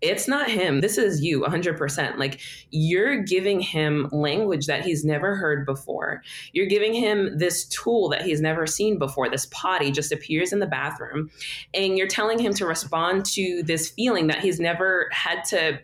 it's 0.00 0.28
not 0.28 0.50
him. 0.50 0.80
This 0.80 0.98
is 0.98 1.22
you 1.22 1.40
100%. 1.40 2.18
Like 2.18 2.40
you're 2.70 3.22
giving 3.22 3.60
him 3.60 4.08
language 4.12 4.66
that 4.66 4.84
he's 4.84 5.04
never 5.04 5.36
heard 5.36 5.64
before. 5.64 6.22
You're 6.52 6.66
giving 6.66 6.92
him 6.92 7.38
this 7.38 7.64
tool 7.66 8.08
that 8.10 8.22
he's 8.22 8.40
never 8.40 8.66
seen 8.66 8.98
before. 8.98 9.30
This 9.30 9.46
potty 9.46 9.90
just 9.90 10.12
appears 10.12 10.52
in 10.52 10.58
the 10.58 10.66
bathroom 10.66 11.30
and 11.72 11.96
you're 11.96 12.08
telling 12.08 12.38
him 12.38 12.52
to 12.54 12.66
respond 12.66 13.24
to 13.26 13.62
this 13.62 13.88
feeling 13.88 14.26
that 14.26 14.40
he's 14.40 14.60
never 14.60 15.08
had 15.12 15.44
to 15.46 15.78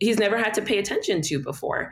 he's 0.00 0.18
never 0.18 0.36
had 0.36 0.52
to 0.52 0.60
pay 0.60 0.78
attention 0.78 1.22
to 1.22 1.38
before 1.38 1.90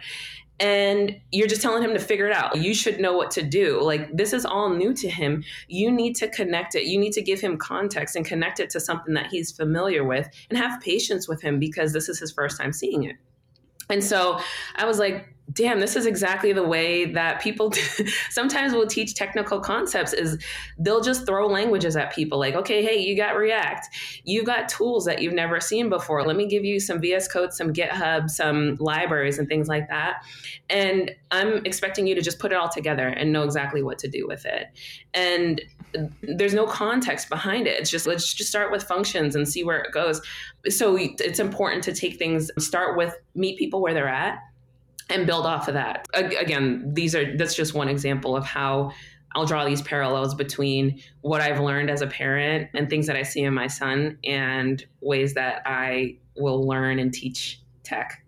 and 0.60 1.20
you're 1.32 1.48
just 1.48 1.62
telling 1.62 1.82
him 1.82 1.94
to 1.94 1.98
figure 1.98 2.26
it 2.26 2.32
out. 2.32 2.56
You 2.56 2.74
should 2.74 3.00
know 3.00 3.16
what 3.16 3.30
to 3.32 3.42
do. 3.42 3.80
Like 3.82 4.16
this 4.16 4.32
is 4.32 4.44
all 4.44 4.70
new 4.70 4.94
to 4.94 5.08
him. 5.08 5.44
You 5.68 5.90
need 5.90 6.14
to 6.16 6.28
connect 6.28 6.74
it. 6.74 6.84
You 6.84 6.98
need 6.98 7.12
to 7.14 7.22
give 7.22 7.40
him 7.40 7.56
context 7.56 8.14
and 8.14 8.24
connect 8.24 8.60
it 8.60 8.70
to 8.70 8.80
something 8.80 9.14
that 9.14 9.26
he's 9.26 9.50
familiar 9.50 10.04
with 10.04 10.28
and 10.48 10.58
have 10.58 10.80
patience 10.80 11.28
with 11.28 11.42
him 11.42 11.58
because 11.58 11.92
this 11.92 12.08
is 12.08 12.18
his 12.18 12.32
first 12.32 12.56
time 12.58 12.72
seeing 12.72 13.04
it. 13.04 13.16
And 13.90 14.02
so 14.02 14.40
I 14.76 14.86
was 14.86 14.98
like, 14.98 15.33
damn, 15.52 15.78
this 15.78 15.94
is 15.94 16.06
exactly 16.06 16.52
the 16.52 16.62
way 16.62 17.04
that 17.04 17.40
people 17.40 17.72
sometimes 18.30 18.72
will 18.72 18.86
teach 18.86 19.14
technical 19.14 19.60
concepts 19.60 20.12
is 20.12 20.42
they'll 20.78 21.02
just 21.02 21.26
throw 21.26 21.46
languages 21.46 21.96
at 21.96 22.12
people 22.12 22.38
like, 22.38 22.54
okay, 22.54 22.82
hey, 22.82 22.96
you 22.96 23.16
got 23.16 23.36
React. 23.36 23.88
You've 24.24 24.46
got 24.46 24.68
tools 24.68 25.04
that 25.04 25.20
you've 25.20 25.34
never 25.34 25.60
seen 25.60 25.90
before. 25.90 26.24
Let 26.24 26.36
me 26.36 26.46
give 26.46 26.64
you 26.64 26.80
some 26.80 27.00
VS 27.00 27.28
Code, 27.28 27.52
some 27.52 27.72
GitHub, 27.72 28.30
some 28.30 28.76
libraries 28.80 29.38
and 29.38 29.46
things 29.46 29.68
like 29.68 29.88
that. 29.88 30.24
And 30.70 31.10
I'm 31.30 31.64
expecting 31.66 32.06
you 32.06 32.14
to 32.14 32.22
just 32.22 32.38
put 32.38 32.50
it 32.50 32.56
all 32.56 32.70
together 32.70 33.08
and 33.08 33.32
know 33.32 33.42
exactly 33.42 33.82
what 33.82 33.98
to 33.98 34.08
do 34.08 34.26
with 34.26 34.46
it. 34.46 34.68
And 35.12 35.60
there's 36.22 36.54
no 36.54 36.66
context 36.66 37.28
behind 37.28 37.66
it. 37.66 37.78
It's 37.78 37.90
just 37.90 38.06
let's 38.06 38.32
just 38.32 38.48
start 38.48 38.72
with 38.72 38.82
functions 38.82 39.36
and 39.36 39.48
see 39.48 39.62
where 39.62 39.80
it 39.80 39.92
goes. 39.92 40.20
So 40.68 40.96
it's 40.98 41.38
important 41.38 41.84
to 41.84 41.92
take 41.92 42.18
things 42.18 42.50
start 42.58 42.96
with 42.96 43.14
meet 43.34 43.58
people 43.58 43.80
where 43.82 43.94
they're 43.94 44.08
at 44.08 44.38
and 45.10 45.26
build 45.26 45.46
off 45.46 45.68
of 45.68 45.74
that. 45.74 46.06
Again, 46.14 46.92
these 46.94 47.14
are 47.14 47.36
that's 47.36 47.54
just 47.54 47.74
one 47.74 47.88
example 47.88 48.36
of 48.36 48.44
how 48.44 48.92
I'll 49.34 49.46
draw 49.46 49.64
these 49.64 49.82
parallels 49.82 50.34
between 50.34 51.00
what 51.22 51.40
I've 51.40 51.60
learned 51.60 51.90
as 51.90 52.02
a 52.02 52.06
parent 52.06 52.70
and 52.74 52.88
things 52.88 53.06
that 53.06 53.16
I 53.16 53.22
see 53.22 53.42
in 53.42 53.52
my 53.52 53.66
son 53.66 54.18
and 54.24 54.84
ways 55.00 55.34
that 55.34 55.62
I 55.66 56.18
will 56.36 56.66
learn 56.66 56.98
and 56.98 57.12
teach 57.12 57.60
tech. 57.82 58.24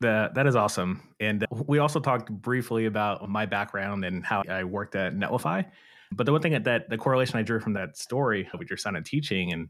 That 0.00 0.34
that 0.34 0.46
is 0.46 0.56
awesome. 0.56 1.02
And 1.18 1.42
uh, 1.42 1.46
we 1.66 1.78
also 1.78 2.00
talked 2.00 2.30
briefly 2.30 2.86
about 2.86 3.28
my 3.28 3.46
background 3.46 4.04
and 4.04 4.24
how 4.24 4.42
I 4.48 4.64
worked 4.64 4.94
at 4.94 5.14
Netlify. 5.14 5.66
But 6.12 6.26
the 6.26 6.32
one 6.32 6.42
thing 6.42 6.52
that, 6.52 6.64
that 6.64 6.88
the 6.88 6.98
correlation 6.98 7.38
I 7.38 7.42
drew 7.42 7.60
from 7.60 7.74
that 7.74 7.96
story 7.96 8.48
with 8.58 8.68
your 8.68 8.76
son 8.76 8.96
and 8.96 9.04
teaching 9.04 9.52
and 9.52 9.68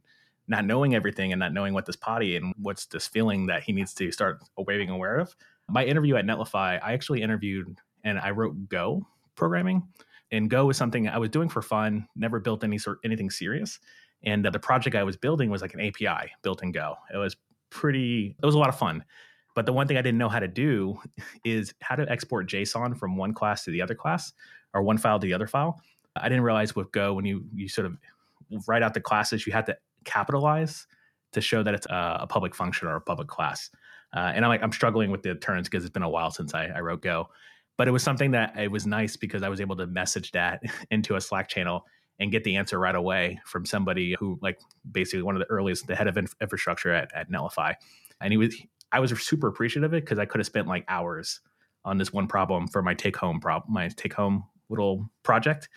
not 0.48 0.64
knowing 0.64 0.94
everything 0.94 1.33
and 1.33 1.38
not 1.38 1.53
knowing 1.53 1.74
what 1.74 1.87
this 1.87 1.96
potty 1.96 2.37
and 2.37 2.55
what's 2.57 2.87
this 2.87 3.07
feeling 3.07 3.46
that 3.46 3.62
he 3.62 3.72
needs 3.72 3.94
to 3.94 4.11
start 4.11 4.38
being 4.66 4.90
aware 4.90 5.18
of. 5.18 5.35
My 5.70 5.85
interview 5.85 6.16
at 6.16 6.24
Netlify, 6.24 6.80
I 6.83 6.92
actually 6.92 7.22
interviewed 7.22 7.78
and 8.04 8.18
I 8.18 8.30
wrote 8.30 8.68
Go 8.68 9.06
programming. 9.35 9.87
And 10.33 10.48
Go 10.48 10.66
was 10.66 10.76
something 10.76 11.09
I 11.09 11.18
was 11.18 11.30
doing 11.30 11.48
for 11.48 11.62
fun, 11.62 12.06
never 12.14 12.38
built 12.38 12.62
any 12.62 12.78
sort 12.78 12.98
anything 13.04 13.30
serious. 13.30 13.80
And 14.22 14.46
uh, 14.46 14.50
the 14.50 14.59
project 14.59 14.94
I 14.96 15.02
was 15.02 15.16
building 15.16 15.50
was 15.50 15.62
like 15.62 15.74
an 15.74 15.80
API 15.80 16.30
built 16.42 16.62
in 16.62 16.72
Go. 16.72 16.96
It 17.12 17.16
was 17.16 17.37
pretty, 17.70 18.37
it 18.40 18.46
was 18.46 18.54
a 18.54 18.59
lot 18.59 18.68
of 18.68 18.78
fun. 18.78 19.04
But 19.54 19.66
the 19.66 19.72
one 19.72 19.88
thing 19.88 19.96
I 19.96 20.02
didn't 20.02 20.18
know 20.18 20.28
how 20.28 20.38
to 20.38 20.48
do 20.48 21.00
is 21.44 21.74
how 21.80 21.96
to 21.96 22.09
export 22.11 22.48
JSON 22.48 22.96
from 22.96 23.16
one 23.16 23.35
class 23.35 23.64
to 23.64 23.70
the 23.70 23.83
other 23.83 23.94
class 23.94 24.33
or 24.74 24.83
one 24.83 24.98
file 24.98 25.18
to 25.18 25.26
the 25.26 25.35
other 25.35 25.46
file. 25.46 25.80
I 26.16 26.28
didn't 26.28 26.44
realize 26.44 26.76
with 26.76 26.92
Go 26.92 27.14
when 27.14 27.24
you 27.24 27.44
you 27.54 27.68
sort 27.68 27.87
of 27.87 27.96
write 28.66 28.83
out 28.83 28.94
the 28.94 29.00
classes, 29.00 29.46
you 29.46 29.52
had 29.52 29.66
to 29.66 29.76
capitalize 30.04 30.87
to 31.33 31.40
show 31.40 31.62
that 31.62 31.74
it's 31.74 31.87
a, 31.87 32.18
a 32.22 32.26
public 32.26 32.54
function 32.54 32.88
or 32.88 32.96
a 32.96 33.00
public 33.00 33.28
class. 33.28 33.70
Uh, 34.14 34.32
and 34.34 34.44
I'm 34.44 34.48
like, 34.48 34.62
I'm 34.62 34.72
struggling 34.72 35.10
with 35.10 35.22
the 35.22 35.34
turns 35.34 35.68
because 35.68 35.84
it's 35.84 35.92
been 35.92 36.02
a 36.02 36.08
while 36.08 36.30
since 36.30 36.54
I, 36.54 36.66
I 36.66 36.80
wrote 36.80 37.02
Go. 37.02 37.28
But 37.76 37.88
it 37.88 37.92
was 37.92 38.02
something 38.02 38.32
that 38.32 38.58
it 38.58 38.70
was 38.70 38.86
nice 38.86 39.16
because 39.16 39.42
I 39.42 39.48
was 39.48 39.60
able 39.60 39.76
to 39.76 39.86
message 39.86 40.32
that 40.32 40.62
into 40.90 41.16
a 41.16 41.20
Slack 41.20 41.48
channel 41.48 41.86
and 42.18 42.30
get 42.30 42.44
the 42.44 42.56
answer 42.56 42.78
right 42.78 42.94
away 42.94 43.40
from 43.46 43.64
somebody 43.64 44.14
who, 44.18 44.38
like, 44.42 44.58
basically 44.90 45.22
one 45.22 45.34
of 45.34 45.40
the 45.40 45.46
earliest, 45.46 45.86
the 45.86 45.96
head 45.96 46.06
of 46.06 46.18
infrastructure 46.18 46.92
at, 46.92 47.10
at 47.14 47.30
Netlify. 47.30 47.74
And 48.20 48.32
he 48.32 48.36
was, 48.36 48.54
I 48.92 49.00
was 49.00 49.10
super 49.22 49.46
appreciative 49.46 49.90
of 49.90 49.94
it 49.94 50.04
because 50.04 50.18
I 50.18 50.26
could 50.26 50.38
have 50.38 50.46
spent 50.46 50.66
like 50.66 50.84
hours 50.88 51.40
on 51.84 51.96
this 51.96 52.12
one 52.12 52.26
problem 52.26 52.68
for 52.68 52.82
my 52.82 52.92
take 52.92 53.16
home 53.16 53.40
problem, 53.40 53.72
my 53.72 53.88
take 53.88 54.12
home 54.12 54.44
little 54.68 55.10
project. 55.22 55.68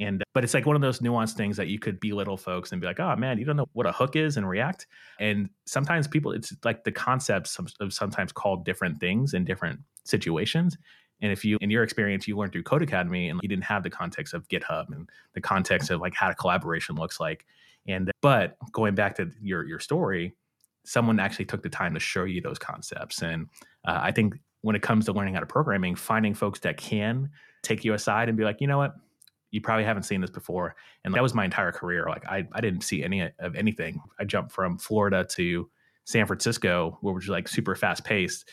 And 0.00 0.24
but 0.32 0.44
it's 0.44 0.54
like 0.54 0.64
one 0.64 0.76
of 0.76 0.82
those 0.82 1.00
nuanced 1.00 1.34
things 1.34 1.56
that 1.58 1.68
you 1.68 1.78
could 1.78 2.00
belittle 2.00 2.38
folks 2.38 2.72
and 2.72 2.80
be 2.80 2.86
like, 2.86 2.98
oh 2.98 3.14
man, 3.16 3.38
you 3.38 3.44
don't 3.44 3.56
know 3.56 3.68
what 3.74 3.86
a 3.86 3.92
hook 3.92 4.16
is 4.16 4.36
and 4.36 4.48
React. 4.48 4.86
And 5.20 5.50
sometimes 5.66 6.08
people, 6.08 6.32
it's 6.32 6.54
like 6.64 6.84
the 6.84 6.92
concepts 6.92 7.58
of 7.80 7.92
sometimes 7.92 8.32
called 8.32 8.64
different 8.64 8.98
things 8.98 9.34
in 9.34 9.44
different 9.44 9.80
situations. 10.04 10.78
And 11.20 11.30
if 11.30 11.44
you, 11.44 11.58
in 11.60 11.68
your 11.68 11.82
experience, 11.82 12.26
you 12.26 12.36
learned 12.36 12.52
through 12.52 12.62
Codecademy 12.62 13.30
and 13.30 13.38
you 13.42 13.48
didn't 13.48 13.64
have 13.64 13.82
the 13.82 13.90
context 13.90 14.32
of 14.32 14.48
GitHub 14.48 14.86
and 14.90 15.08
the 15.34 15.40
context 15.42 15.90
of 15.90 16.00
like 16.00 16.14
how 16.14 16.30
a 16.30 16.34
collaboration 16.34 16.96
looks 16.96 17.20
like. 17.20 17.44
And 17.86 18.10
but 18.22 18.56
going 18.72 18.94
back 18.94 19.16
to 19.16 19.30
your 19.42 19.66
your 19.66 19.80
story, 19.80 20.34
someone 20.84 21.20
actually 21.20 21.44
took 21.44 21.62
the 21.62 21.68
time 21.68 21.92
to 21.94 22.00
show 22.00 22.24
you 22.24 22.40
those 22.40 22.58
concepts. 22.58 23.22
And 23.22 23.48
uh, 23.86 23.98
I 24.00 24.12
think 24.12 24.34
when 24.62 24.76
it 24.76 24.82
comes 24.82 25.06
to 25.06 25.12
learning 25.12 25.34
how 25.34 25.40
to 25.40 25.46
programming, 25.46 25.94
finding 25.94 26.34
folks 26.34 26.60
that 26.60 26.76
can 26.76 27.30
take 27.62 27.84
you 27.84 27.92
aside 27.92 28.28
and 28.28 28.38
be 28.38 28.44
like, 28.44 28.60
you 28.60 28.66
know 28.66 28.78
what, 28.78 28.94
you 29.50 29.60
probably 29.60 29.84
haven't 29.84 30.04
seen 30.04 30.20
this 30.20 30.30
before. 30.30 30.74
And 31.04 31.14
that 31.14 31.22
was 31.22 31.34
my 31.34 31.44
entire 31.44 31.72
career. 31.72 32.06
Like 32.08 32.26
I, 32.26 32.46
I 32.52 32.60
didn't 32.60 32.82
see 32.82 33.02
any 33.02 33.28
of 33.38 33.56
anything. 33.56 34.00
I 34.18 34.24
jumped 34.24 34.52
from 34.52 34.78
Florida 34.78 35.24
to 35.30 35.68
San 36.04 36.26
Francisco, 36.26 36.98
where 37.00 37.14
which 37.14 37.24
was 37.24 37.30
like 37.30 37.48
super 37.48 37.74
fast 37.74 38.04
paced. 38.04 38.48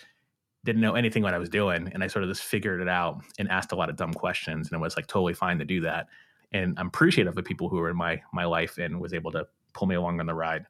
Didn't 0.66 0.82
know 0.82 0.96
anything 0.96 1.24
what 1.24 1.34
I 1.34 1.38
was 1.38 1.50
doing. 1.50 1.90
And 1.94 2.04
I 2.04 2.08
sort 2.08 2.24
of 2.24 2.30
just 2.30 2.44
figured 2.44 2.82
it 2.82 2.90
out 2.90 3.22
and 3.40 3.50
asked 3.50 3.72
a 3.72 3.76
lot 3.76 3.90
of 3.90 3.96
dumb 3.96 4.14
questions. 4.14 4.68
And 4.68 4.78
it 4.78 4.82
was 4.82 4.96
like 4.96 5.08
totally 5.08 5.34
fine 5.34 5.60
to 5.60 5.66
do 5.66 5.82
that. 5.82 6.08
And 6.52 6.78
I'm 6.78 6.88
appreciative 6.88 7.32
of 7.32 7.36
the 7.36 7.44
people 7.44 7.70
who 7.70 7.78
were 7.78 7.90
in 7.90 7.98
my 7.98 8.22
my 8.34 8.46
life 8.46 8.78
and 8.78 9.00
was 9.00 9.14
able 9.14 9.32
to 9.32 9.48
pull 9.74 9.88
me 9.88 9.96
along 9.96 10.20
on 10.20 10.26
the 10.26 10.34
ride. 10.34 10.66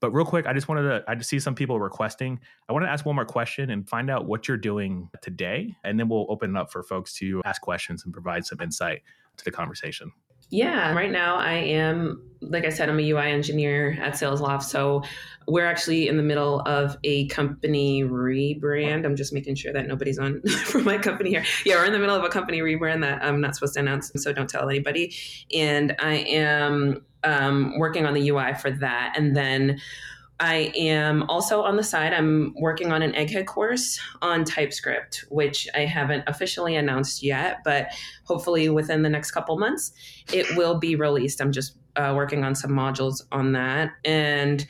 But 0.00 0.12
real 0.12 0.24
quick, 0.24 0.46
I 0.46 0.52
just 0.52 0.68
wanted 0.68 0.82
to 0.82 1.04
I 1.08 1.14
just 1.14 1.28
see 1.28 1.40
some 1.40 1.54
people 1.54 1.80
requesting. 1.80 2.38
I 2.68 2.72
want 2.72 2.84
to 2.84 2.90
ask 2.90 3.04
one 3.04 3.16
more 3.16 3.24
question 3.24 3.70
and 3.70 3.88
find 3.88 4.10
out 4.10 4.26
what 4.26 4.46
you're 4.46 4.56
doing 4.56 5.08
today. 5.22 5.74
And 5.84 5.98
then 5.98 6.08
we'll 6.08 6.26
open 6.28 6.54
it 6.54 6.58
up 6.58 6.70
for 6.70 6.82
folks 6.82 7.14
to 7.14 7.42
ask 7.44 7.60
questions 7.62 8.04
and 8.04 8.12
provide 8.12 8.46
some 8.46 8.60
insight 8.60 9.02
to 9.38 9.44
the 9.44 9.50
conversation? 9.50 10.12
Yeah, 10.50 10.92
right 10.94 11.10
now 11.10 11.36
I 11.36 11.54
am, 11.54 12.22
like 12.40 12.64
I 12.64 12.70
said, 12.70 12.88
I'm 12.88 12.98
a 12.98 13.10
UI 13.10 13.30
engineer 13.30 13.98
at 14.00 14.14
SalesLoft. 14.14 14.62
So 14.62 15.02
we're 15.46 15.66
actually 15.66 16.08
in 16.08 16.16
the 16.16 16.22
middle 16.22 16.60
of 16.60 16.96
a 17.04 17.26
company 17.28 18.02
rebrand. 18.02 19.04
I'm 19.04 19.16
just 19.16 19.32
making 19.32 19.54
sure 19.56 19.72
that 19.72 19.86
nobody's 19.86 20.18
on 20.18 20.42
from 20.64 20.84
my 20.84 20.98
company 20.98 21.30
here. 21.30 21.44
Yeah, 21.64 21.76
we're 21.76 21.86
in 21.86 21.92
the 21.92 21.98
middle 21.98 22.16
of 22.16 22.24
a 22.24 22.28
company 22.28 22.60
rebrand 22.60 23.00
that 23.02 23.22
I'm 23.22 23.40
not 23.40 23.54
supposed 23.54 23.74
to 23.74 23.80
announce, 23.80 24.12
so 24.16 24.32
don't 24.32 24.48
tell 24.48 24.68
anybody. 24.68 25.14
And 25.54 25.96
I 25.98 26.16
am 26.16 27.04
um, 27.24 27.78
working 27.78 28.06
on 28.06 28.14
the 28.14 28.28
UI 28.28 28.54
for 28.54 28.70
that. 28.70 29.14
And 29.16 29.36
then 29.36 29.80
I 30.40 30.72
am 30.76 31.24
also 31.28 31.62
on 31.62 31.76
the 31.76 31.82
side, 31.82 32.12
I'm 32.12 32.54
working 32.56 32.92
on 32.92 33.02
an 33.02 33.12
egghead 33.12 33.46
course 33.46 33.98
on 34.22 34.44
TypeScript, 34.44 35.24
which 35.30 35.66
I 35.74 35.80
haven't 35.80 36.24
officially 36.28 36.76
announced 36.76 37.22
yet, 37.22 37.58
but 37.64 37.88
hopefully 38.24 38.68
within 38.68 39.02
the 39.02 39.08
next 39.08 39.32
couple 39.32 39.58
months, 39.58 39.92
it 40.32 40.56
will 40.56 40.78
be 40.78 40.94
released. 40.94 41.40
I'm 41.40 41.50
just 41.50 41.76
uh, 41.96 42.12
working 42.14 42.44
on 42.44 42.54
some 42.54 42.70
modules 42.70 43.22
on 43.32 43.52
that. 43.52 43.90
And 44.04 44.64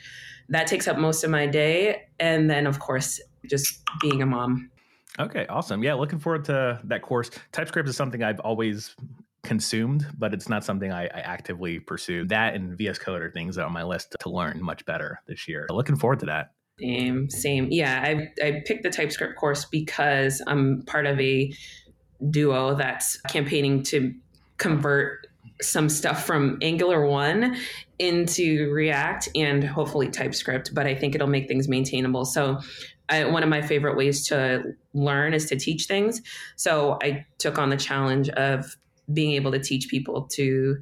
that 0.48 0.66
takes 0.66 0.88
up 0.88 0.96
most 0.96 1.22
of 1.22 1.30
my 1.30 1.46
day. 1.46 2.08
And 2.18 2.50
then, 2.50 2.66
of 2.66 2.78
course, 2.78 3.20
just 3.46 3.82
being 4.00 4.22
a 4.22 4.26
mom. 4.26 4.70
Okay, 5.18 5.46
awesome. 5.48 5.82
Yeah, 5.82 5.94
looking 5.94 6.18
forward 6.18 6.44
to 6.46 6.80
that 6.84 7.02
course. 7.02 7.30
TypeScript 7.52 7.88
is 7.88 7.96
something 7.96 8.22
I've 8.22 8.40
always 8.40 8.94
consumed, 9.48 10.06
but 10.18 10.34
it's 10.34 10.48
not 10.48 10.62
something 10.62 10.92
I, 10.92 11.04
I, 11.04 11.20
actively 11.20 11.80
pursue. 11.80 12.26
That 12.26 12.54
and 12.54 12.76
VS 12.76 12.98
Code 12.98 13.22
are 13.22 13.30
things 13.30 13.56
that 13.56 13.62
are 13.62 13.66
on 13.66 13.72
my 13.72 13.82
list 13.82 14.14
to 14.20 14.28
learn 14.28 14.62
much 14.62 14.84
better 14.84 15.22
this 15.26 15.48
year. 15.48 15.66
Looking 15.70 15.96
forward 15.96 16.20
to 16.20 16.26
that. 16.26 16.52
Same, 16.78 17.30
same. 17.30 17.68
Yeah, 17.70 18.04
I, 18.04 18.46
I 18.46 18.62
picked 18.66 18.82
the 18.82 18.90
TypeScript 18.90 19.36
course 19.36 19.64
because 19.64 20.42
I'm 20.46 20.82
part 20.82 21.06
of 21.06 21.18
a 21.18 21.50
duo 22.30 22.74
that's 22.74 23.18
campaigning 23.22 23.82
to 23.84 24.14
convert 24.58 25.26
some 25.62 25.88
stuff 25.88 26.26
from 26.26 26.58
Angular 26.60 27.06
1 27.06 27.56
into 27.98 28.70
React 28.70 29.30
and 29.34 29.64
hopefully 29.64 30.08
TypeScript, 30.08 30.74
but 30.74 30.86
I 30.86 30.94
think 30.94 31.14
it'll 31.14 31.26
make 31.26 31.48
things 31.48 31.68
maintainable. 31.68 32.26
So 32.26 32.60
I, 33.08 33.24
one 33.24 33.42
of 33.42 33.48
my 33.48 33.62
favorite 33.62 33.96
ways 33.96 34.26
to 34.28 34.62
learn 34.92 35.32
is 35.32 35.46
to 35.46 35.56
teach 35.56 35.86
things. 35.86 36.20
So 36.56 36.98
I 37.02 37.24
took 37.38 37.58
on 37.58 37.70
the 37.70 37.76
challenge 37.78 38.28
of 38.28 38.76
being 39.12 39.32
able 39.32 39.50
to 39.52 39.58
teach 39.58 39.88
people 39.88 40.22
to 40.32 40.76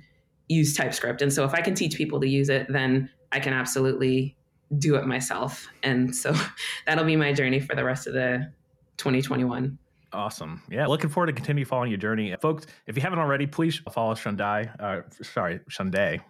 use 0.48 0.74
TypeScript. 0.74 1.22
And 1.22 1.32
so 1.32 1.44
if 1.44 1.54
I 1.54 1.60
can 1.60 1.74
teach 1.74 1.96
people 1.96 2.20
to 2.20 2.28
use 2.28 2.48
it, 2.48 2.66
then 2.68 3.10
I 3.32 3.40
can 3.40 3.52
absolutely 3.52 4.36
do 4.78 4.96
it 4.96 5.06
myself. 5.06 5.68
And 5.82 6.14
so 6.14 6.34
that'll 6.86 7.04
be 7.04 7.16
my 7.16 7.32
journey 7.32 7.60
for 7.60 7.74
the 7.74 7.84
rest 7.84 8.06
of 8.06 8.14
the 8.14 8.50
2021. 8.96 9.78
Awesome. 10.12 10.62
Yeah. 10.70 10.86
Looking 10.86 11.10
forward 11.10 11.26
to 11.26 11.32
continue 11.32 11.64
following 11.64 11.90
your 11.90 11.98
journey. 11.98 12.34
Folks, 12.40 12.66
if 12.86 12.96
you 12.96 13.02
haven't 13.02 13.18
already, 13.18 13.46
please 13.46 13.80
follow 13.92 14.14
Shundai. 14.14 14.70
Uh, 14.80 15.02
sorry, 15.22 15.60
Shunday. 15.70 16.20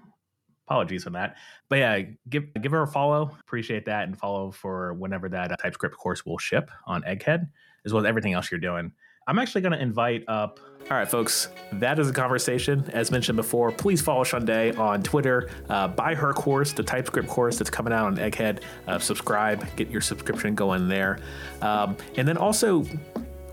Apologies 0.67 1.05
for 1.05 1.11
that. 1.11 1.37
But 1.69 1.79
yeah, 1.79 2.01
give 2.29 2.53
give 2.61 2.73
her 2.73 2.83
a 2.83 2.89
follow. 2.89 3.31
Appreciate 3.41 3.85
that. 3.87 4.09
And 4.09 4.19
follow 4.19 4.51
for 4.51 4.95
whenever 4.95 5.29
that 5.29 5.53
uh, 5.53 5.57
TypeScript 5.57 5.97
course 5.97 6.27
will 6.27 6.39
ship 6.39 6.71
on 6.87 7.03
Egghead, 7.03 7.49
as 7.85 7.93
well 7.93 8.05
as 8.05 8.09
everything 8.09 8.33
else 8.33 8.51
you're 8.51 8.59
doing. 8.59 8.93
I'm 9.27 9.39
actually 9.41 9.63
going 9.63 9.73
to 9.73 9.83
invite 9.83 10.25
up. 10.29 10.61
All 10.89 10.97
right, 10.97 11.09
folks, 11.09 11.49
that 11.73 11.99
is 11.99 12.09
a 12.09 12.13
conversation. 12.13 12.89
As 12.93 13.11
mentioned 13.11 13.35
before, 13.35 13.73
please 13.73 14.01
follow 14.01 14.23
Shaundai 14.23 14.71
on 14.71 15.03
Twitter. 15.03 15.51
Uh, 15.69 15.89
buy 15.89 16.15
her 16.15 16.33
course, 16.33 16.73
the 16.73 16.85
TypeScript 16.85 17.29
course 17.29 17.59
that's 17.59 17.71
coming 17.71 17.93
out 17.93 18.07
on 18.07 18.17
Egghead. 18.19 18.63
Uh, 18.87 19.01
subscribe, 19.01 19.67
get 19.75 19.91
your 19.91 20.01
subscription 20.01 20.55
going 20.55 20.87
there. 20.87 21.19
Um, 21.61 21.97
and 22.17 22.29
then 22.29 22.37
also 22.37 22.85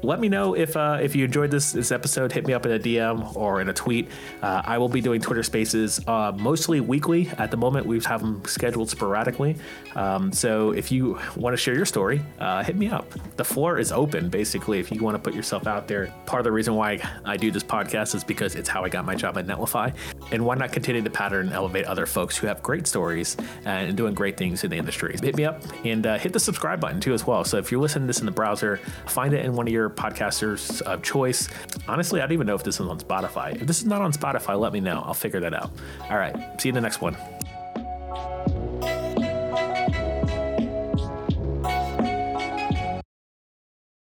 let 0.04 0.20
me 0.20 0.30
know 0.30 0.54
if 0.54 0.76
uh, 0.76 1.00
if 1.02 1.16
you 1.16 1.26
enjoyed 1.26 1.52
this 1.52 1.72
this 1.72 1.92
episode. 1.92 2.32
Hit 2.32 2.46
me 2.46 2.54
up 2.54 2.66
in 2.66 2.74
a 2.74 2.80
DM 2.80 3.36
or 3.36 3.62
in 3.62 3.70
a 3.70 3.74
tweet. 3.74 4.10
Uh, 4.42 4.62
I 4.66 4.78
will 4.78 4.90
be 4.90 5.02
doing 5.02 5.22
Twitter 5.22 5.44
Spaces 5.44 6.06
uh, 6.08 6.34
mostly 6.38 6.82
weekly. 6.82 7.30
At 7.38 7.52
the 7.52 7.58
moment, 7.58 7.86
we 7.86 8.00
have 8.02 8.22
them 8.22 8.44
scheduled 8.46 8.90
sporadically. 8.90 9.56
Um, 9.96 10.32
so 10.32 10.72
if 10.72 10.92
you 10.92 11.20
want 11.36 11.54
to 11.54 11.58
share 11.58 11.76
your 11.76 11.86
story, 11.86 12.22
uh, 12.40 12.64
hit 12.64 12.76
me 12.76 12.90
up. 12.90 13.12
The 13.38 13.46
floor 13.46 13.80
is 13.80 13.92
open. 13.92 14.30
Basically, 14.30 14.80
if 14.80 14.92
you 14.92 15.02
want 15.02 15.16
to 15.16 15.20
put 15.20 15.34
yourself 15.34 15.68
out 15.68 15.88
there. 15.88 16.14
Part 16.26 16.42
of 16.42 16.44
the 16.44 16.52
reason 16.52 16.76
why 16.76 17.00
I 17.26 17.38
do 17.38 17.52
this 17.52 17.64
podcast 17.64 18.16
is 18.16 18.24
because 18.24 18.56
it's 18.56 18.70
how 18.70 18.84
I 18.84 18.90
got 18.90 19.06
my 19.06 19.16
job 19.16 19.38
at 19.38 19.48
Netlify, 19.48 19.94
and 20.32 20.46
why 20.46 20.56
not 20.56 20.72
continue 20.72 21.02
the 21.02 21.10
pattern 21.10 21.48
and 21.48 21.56
elevate 21.56 21.86
other 21.86 22.06
folks 22.06 22.38
who 22.38 22.48
have 22.48 22.62
great 22.62 22.88
stories 22.88 23.38
and 23.66 23.96
doing 23.96 24.14
great 24.14 24.38
things 24.38 24.64
in 24.64 24.70
the 24.70 24.78
industry. 24.78 25.16
Hit 25.22 25.36
me 25.36 25.46
up 25.46 25.62
and 25.86 26.06
uh, 26.06 26.18
hit 26.18 26.34
the 26.34 26.40
subscribe 26.40 26.80
button 26.80 27.00
too 27.00 27.14
as 27.14 27.26
well. 27.26 27.44
So 27.44 27.58
if 27.58 27.72
you're 27.72 27.82
listening 27.82 28.04
to 28.04 28.08
this 28.08 28.20
in 28.20 28.26
the 28.26 28.32
browser, 28.32 28.78
find 29.06 29.34
it 29.34 29.46
in 29.46 29.54
one 29.54 29.68
of 29.68 29.74
your 29.74 29.90
podcasters 29.96 30.82
of 30.82 31.02
choice. 31.04 31.50
Honestly, 31.88 32.22
I 32.22 32.26
don't 32.26 32.34
even 32.34 32.48
know 32.48 32.56
if 32.56 32.64
this 32.64 32.80
is 32.80 32.88
on 32.88 33.00
Spotify. 33.00 33.56
If 33.56 33.68
this 33.68 33.80
is 33.80 33.86
not 33.86 34.02
on 34.02 34.12
Spotify, 34.12 34.60
let 34.60 34.74
me 34.74 34.80
know. 34.80 35.02
I'll 35.06 35.14
figure 35.14 35.40
that 35.40 35.54
out. 35.54 35.72
All 36.10 36.18
right. 36.18 36.36
See 36.62 36.70
you 36.70 36.72
in 36.72 36.76
the 36.76 36.82
next 36.82 37.02
one. 37.02 37.16